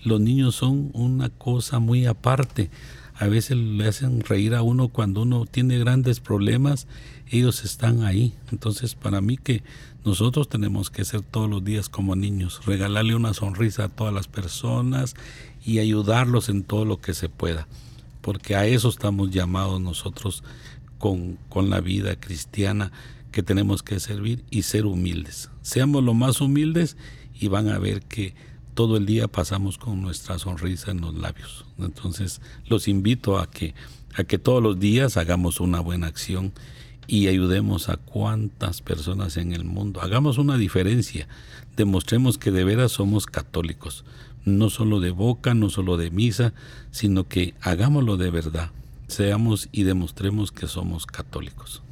[0.03, 2.71] Los niños son una cosa muy aparte.
[3.19, 6.87] A veces le hacen reír a uno cuando uno tiene grandes problemas,
[7.29, 8.33] ellos están ahí.
[8.53, 9.65] Entonces, para mí que
[10.05, 14.29] nosotros tenemos que ser todos los días como niños, regalarle una sonrisa a todas las
[14.29, 15.15] personas
[15.67, 17.67] y ayudarlos en todo lo que se pueda,
[18.21, 20.45] porque a eso estamos llamados nosotros
[20.99, 22.93] con, con la vida cristiana
[23.33, 25.51] que tenemos que servir y ser humildes.
[25.63, 26.97] Seamos lo más humildes
[27.35, 28.35] y van a ver que
[28.79, 31.65] todo el día pasamos con nuestra sonrisa en los labios.
[31.81, 33.75] Entonces, los invito a que
[34.15, 36.53] a que todos los días hagamos una buena acción
[37.09, 40.01] y ayudemos a cuantas personas en el mundo.
[40.01, 41.27] Hagamos una diferencia,
[41.77, 44.05] demostremos que de veras somos católicos
[44.45, 46.55] no solo de boca, no solo de misa,
[46.93, 48.71] sino que hagámoslo de verdad,
[49.09, 51.83] seamos y demostremos que somos católicos.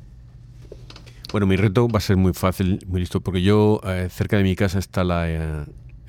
[1.33, 4.45] Bueno, mi reto va a ser muy fácil, muy listo, porque yo eh, cerca de
[4.45, 5.65] mi casa está la eh,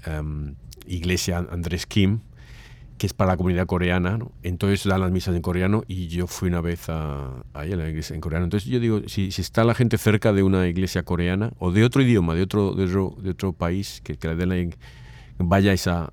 [0.06, 0.54] em,
[0.88, 2.22] iglesia Andrés Kim,
[2.98, 6.50] que es para la comunidad coreana, entonces dan las misas en coreano y yo fui
[6.50, 8.46] una vez a, a la iglesia en coreano.
[8.46, 12.02] Entonces yo digo, si, está la gente cerca de una iglesia coreana o de otro
[12.02, 14.76] idioma, de otro, de otro, de otro país, que, que den la,
[15.38, 16.12] vayáis a,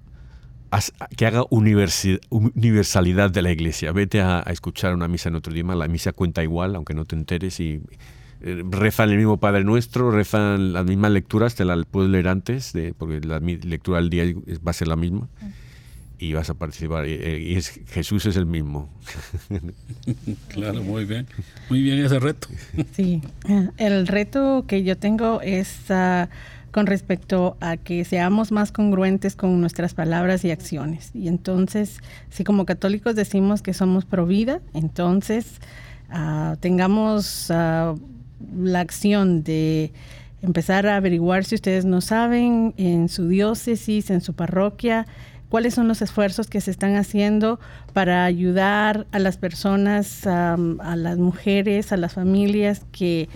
[1.16, 3.92] que haga universalidad de la iglesia.
[3.92, 7.16] Vete a, escuchar una misa en otro idioma, la misa cuenta igual, aunque no te
[7.16, 7.80] enteres, y
[8.70, 12.94] rezan el mismo Padre Nuestro, rezan las mismas lecturas, te las puedes leer antes, de,
[12.94, 14.24] porque la lectura del día
[14.66, 15.28] va a ser la misma,
[16.18, 17.08] y vas a participar.
[17.08, 18.88] Y, es, Jesús es el mismo.
[20.48, 21.26] claro, muy bien.
[21.70, 22.48] Muy bien ese reto.
[22.92, 23.22] Sí,
[23.78, 25.90] el reto que yo tengo es...
[25.90, 26.28] Ah,
[26.74, 31.12] con respecto a que seamos más congruentes con nuestras palabras y acciones.
[31.14, 35.60] Y entonces, si como católicos decimos que somos pro vida, entonces
[36.10, 37.94] ah, tengamos ah,
[38.56, 39.92] la acción de
[40.42, 45.06] empezar a averiguar si ustedes no saben en su diócesis, en su parroquia,
[45.48, 47.60] cuáles son los esfuerzos que se están haciendo
[47.92, 50.56] para ayudar a las personas, a
[50.96, 53.28] las mujeres, a las familias que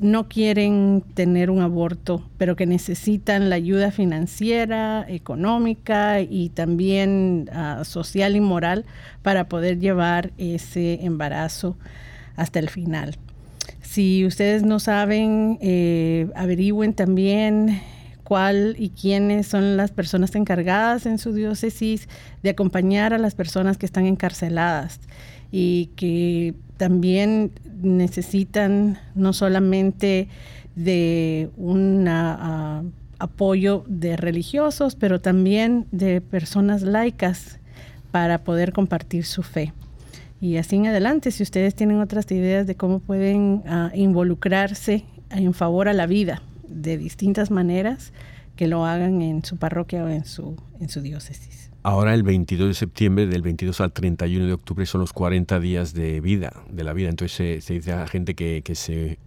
[0.00, 7.82] no quieren tener un aborto, pero que necesitan la ayuda financiera, económica y también ah,
[7.84, 8.84] social y moral
[9.22, 11.78] para poder llevar ese embarazo
[12.36, 13.16] hasta el final.
[13.96, 17.80] Si ustedes no saben, eh, averigüen también
[18.24, 22.06] cuál y quiénes son las personas encargadas en su diócesis
[22.42, 25.00] de acompañar a las personas que están encarceladas
[25.50, 30.28] y que también necesitan no solamente
[30.74, 32.82] de un ah,
[33.18, 37.60] apoyo de religiosos, pero también de personas laicas
[38.10, 39.72] para poder compartir su fe.
[40.40, 45.54] Y así en adelante, si ustedes tienen otras ideas de cómo pueden ah, involucrarse en
[45.54, 48.12] favor a la vida de distintas maneras,
[48.56, 51.70] que lo hagan en su parroquia o en su, en su diócesis.
[51.82, 55.94] Ahora el 22 de septiembre, del 22 al 31 de octubre, son los 40 días
[55.94, 57.10] de vida, de la vida.
[57.10, 59.18] Entonces se, dice a la gente que, se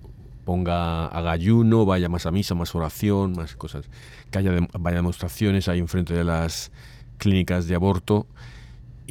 [0.43, 3.85] ponga a ayuno, vaya más a misa, más oración, más cosas,
[4.29, 6.71] que haya vaya demostraciones ahí enfrente de las
[7.17, 8.27] clínicas de aborto.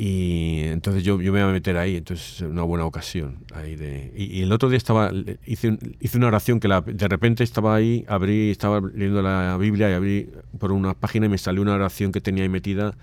[0.00, 3.38] Y entonces yo, yo me voy a meter ahí, entonces es una buena ocasión.
[3.52, 5.10] Ahí de, y, el otro día estaba,
[5.44, 9.90] hice, hice una oración que la, de repente estaba ahí, abrí, estaba leyendo la Biblia
[9.90, 12.96] y abrí por una página y me salió una oración que tenía ahí metida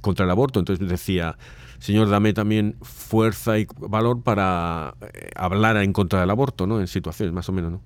[0.00, 0.58] contra el aborto.
[0.58, 1.36] Entonces decía,
[1.78, 6.80] Señor, dame también fuerza y valor para eh, hablar en contra del aborto, ¿no?
[6.80, 7.82] En situaciones más o menos, ¿no?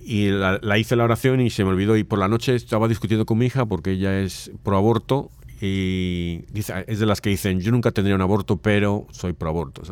[0.00, 1.98] Y la, hice la oración y se me olvidó.
[1.98, 5.30] Y por la noche estaba discutiendo con mi hija porque ella es pro aborto
[5.60, 9.50] y dice, es de las que dicen, yo nunca tendría un aborto, pero soy pro
[9.50, 9.82] aborto.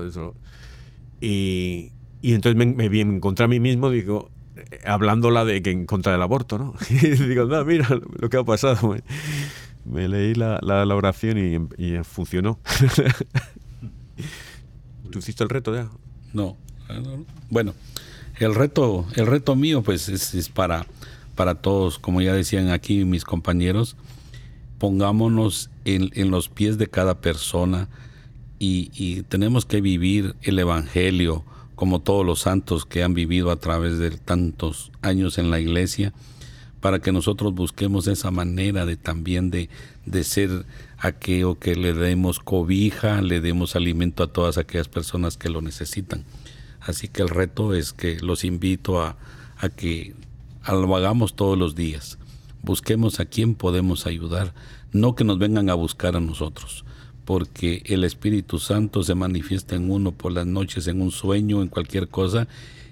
[1.20, 1.92] Y,
[2.22, 6.12] y entonces me, me, encontré a mí mismo, digo, eh, hablándola de que en contra
[6.12, 6.74] del aborto, ¿no?
[6.90, 7.88] Y digo, no, mira
[8.18, 8.96] lo que ha pasado
[9.86, 12.58] me leí la, la, oración y, funcionó.
[15.10, 15.88] ¿Tú hiciste el reto ya?
[16.32, 16.56] No.
[17.50, 17.74] Bueno,
[18.38, 20.86] el reto, el reto mío pues es, para,
[21.34, 23.96] para todos, como ya decían aquí mis compañeros,
[24.78, 27.88] pongámonos en, los pies de cada persona
[28.58, 33.98] y, tenemos que vivir el Evangelio como todos los santos que han vivido a través
[33.98, 36.14] de tantos años en la iglesia
[36.80, 39.68] para que nosotros busquemos esa manera de también de,
[40.06, 40.64] de ser
[40.98, 46.24] aquello que le demos cobija, le demos alimento a todas aquellas personas que lo necesitan.
[46.80, 49.16] Así que el reto es que los invito a
[49.76, 50.14] que
[50.68, 52.18] lo hagamos todos los días.
[52.66, 54.52] Busquemos a quién podemos ayudar,
[54.90, 56.84] no que nos vengan a buscar a nosotros,
[57.24, 61.68] porque el Espíritu Santo se manifiesta en uno por las noches, en un sueño, en
[61.68, 62.48] cualquier cosa,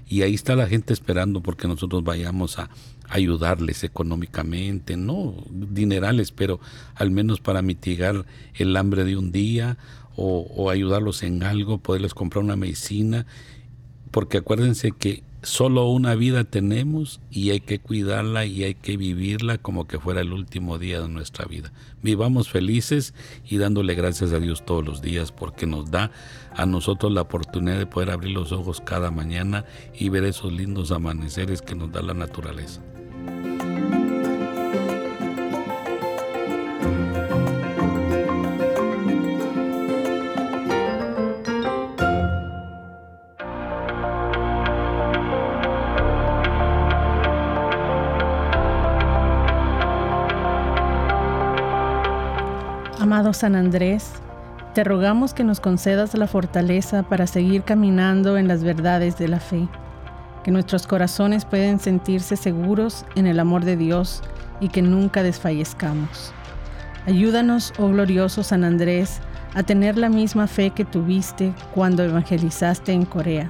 [0.08, 2.70] y ahí está la gente esperando porque nosotros vayamos a
[3.08, 6.60] ayudarles económicamente, no dinerales, pero
[6.94, 9.76] al menos para mitigar el hambre de un día
[10.14, 13.26] o, o ayudarlos en algo, poderles comprar una medicina,
[14.12, 19.58] porque acuérdense que solo una vida tenemos y hay que cuidarla y hay que vivirla
[19.58, 21.72] como que fuera el último día de nuestra vida.
[22.02, 23.14] Vivamos felices
[23.44, 26.10] y dándole gracias a Dios todos los días porque nos da
[26.56, 29.64] a nosotros la oportunidad de poder abrir los ojos cada mañana
[29.98, 32.80] y ver esos lindos amaneceres que nos da la naturaleza.
[53.34, 54.12] San Andrés,
[54.74, 59.40] te rogamos que nos concedas la fortaleza para seguir caminando en las verdades de la
[59.40, 59.68] fe,
[60.42, 64.22] que nuestros corazones pueden sentirse seguros en el amor de Dios
[64.60, 66.32] y que nunca desfallezcamos.
[67.06, 69.20] Ayúdanos, oh glorioso San Andrés,
[69.54, 73.48] a tener la misma fe que tuviste cuando evangelizaste en Corea.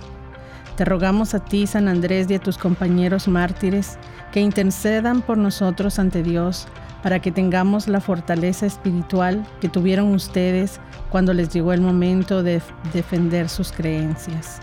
[0.76, 3.96] Te rogamos a ti, San Andrés, y a tus compañeros mártires,
[4.32, 6.66] que intercedan por nosotros ante Dios,
[7.04, 10.80] para que tengamos la fortaleza espiritual que tuvieron ustedes
[11.10, 12.62] cuando les llegó el momento de
[12.94, 14.62] defender sus creencias.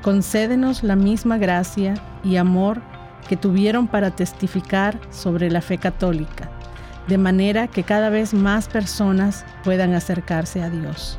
[0.00, 2.80] Concédenos la misma gracia y amor
[3.28, 6.48] que tuvieron para testificar sobre la fe católica,
[7.08, 11.18] de manera que cada vez más personas puedan acercarse a Dios.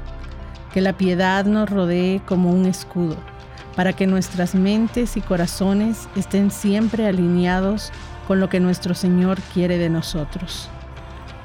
[0.73, 3.17] Que la piedad nos rodee como un escudo,
[3.75, 7.91] para que nuestras mentes y corazones estén siempre alineados
[8.27, 10.69] con lo que nuestro Señor quiere de nosotros.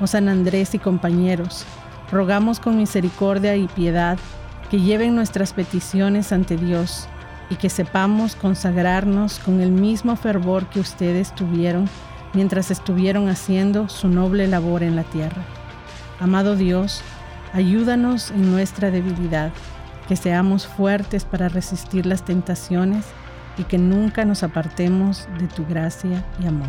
[0.01, 1.65] Oh San Andrés y compañeros,
[2.11, 4.19] rogamos con misericordia y piedad
[4.69, 7.09] que lleven nuestras peticiones ante Dios
[7.51, 11.89] y que sepamos consagrarnos con el mismo fervor que ustedes tuvieron
[12.33, 15.43] mientras estuvieron haciendo su noble labor en la tierra.
[16.19, 17.03] Amado Dios,
[17.53, 19.53] ayúdanos en nuestra debilidad,
[20.09, 23.05] que seamos fuertes para resistir las tentaciones
[23.59, 26.69] y que nunca nos apartemos de tu gracia y amor.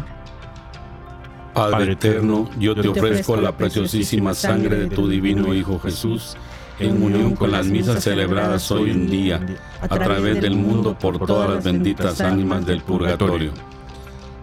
[1.54, 6.36] Padre eterno, yo te ofrezco la preciosísima sangre de tu divino Hijo Jesús,
[6.80, 9.40] en unión con las misas celebradas hoy en día,
[9.80, 13.52] a través del mundo por todas las benditas ánimas del purgatorio.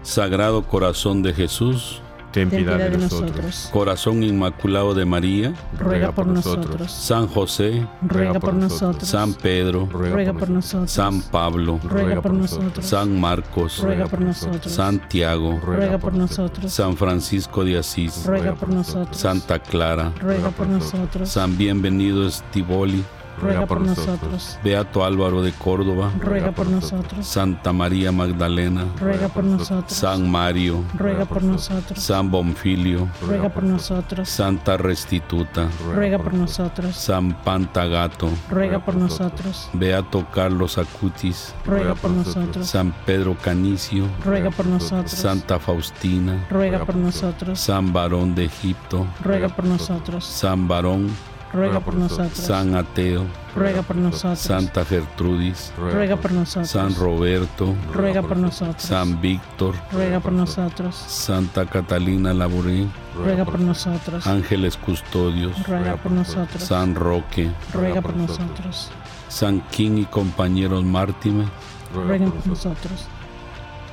[0.02, 3.68] Sagrado Corazón de Jesús, ten piedad de nosotros.
[3.72, 6.90] Corazón Inmaculado de María, ruega por nosotros.
[6.90, 9.08] San José, ruega por nosotros.
[9.08, 10.90] San Pedro, ruega por nosotros.
[10.90, 12.84] San Pablo, ruega por nosotros.
[12.86, 14.72] San Marcos, ruega por nosotros.
[14.72, 16.72] Santiago, ruega por nosotros.
[16.72, 19.16] San Francisco de Asís, ruega por nosotros.
[19.16, 21.28] Santa Clara, ruega por nosotros.
[21.28, 23.04] San Bienvenido Estivoli,
[23.40, 24.58] ruega por nosotros.
[24.62, 27.26] Beato Álvaro de Córdoba, ruega por nosotros.
[27.26, 29.92] Santa María Magdalena, ruega por nosotros.
[29.92, 32.02] San Mario, ruega por nosotros.
[32.02, 34.28] San Bonfilio, ruega por nosotros.
[34.28, 36.96] Santa Restituta, ruega por nosotros.
[36.96, 39.68] San Pantagato, ruega por nosotros.
[39.72, 42.66] Beato Carlos Acutis, ruega por nosotros.
[42.68, 45.12] San Pedro Canicio, ruega por nosotros.
[45.12, 47.58] Santa Faustina, ruega por nosotros.
[47.58, 50.24] San Barón de Egipto, ruega por nosotros.
[50.24, 51.10] San Barón,
[51.52, 52.32] ruega por nosotros.
[52.34, 54.38] San Ateo, ruega por nosotros.
[54.38, 56.70] Santa Gertrudis, ruega por nosotros.
[56.70, 58.82] San Roberto, ruega por nosotros.
[58.82, 60.94] San Víctor, ruega por nosotros.
[60.94, 64.26] Santa Catalina Laborí, ruega por nosotros.
[64.26, 66.62] Ángeles Custodios, ruega por nosotros.
[66.62, 68.90] San Roque, ruega por nosotros.
[69.28, 71.46] San King y compañeros mártires,
[71.94, 73.06] rueguen por nosotros.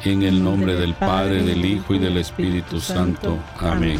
[0.03, 3.37] En el nombre del Padre, del Hijo y del Espíritu Santo.
[3.59, 3.99] Amén.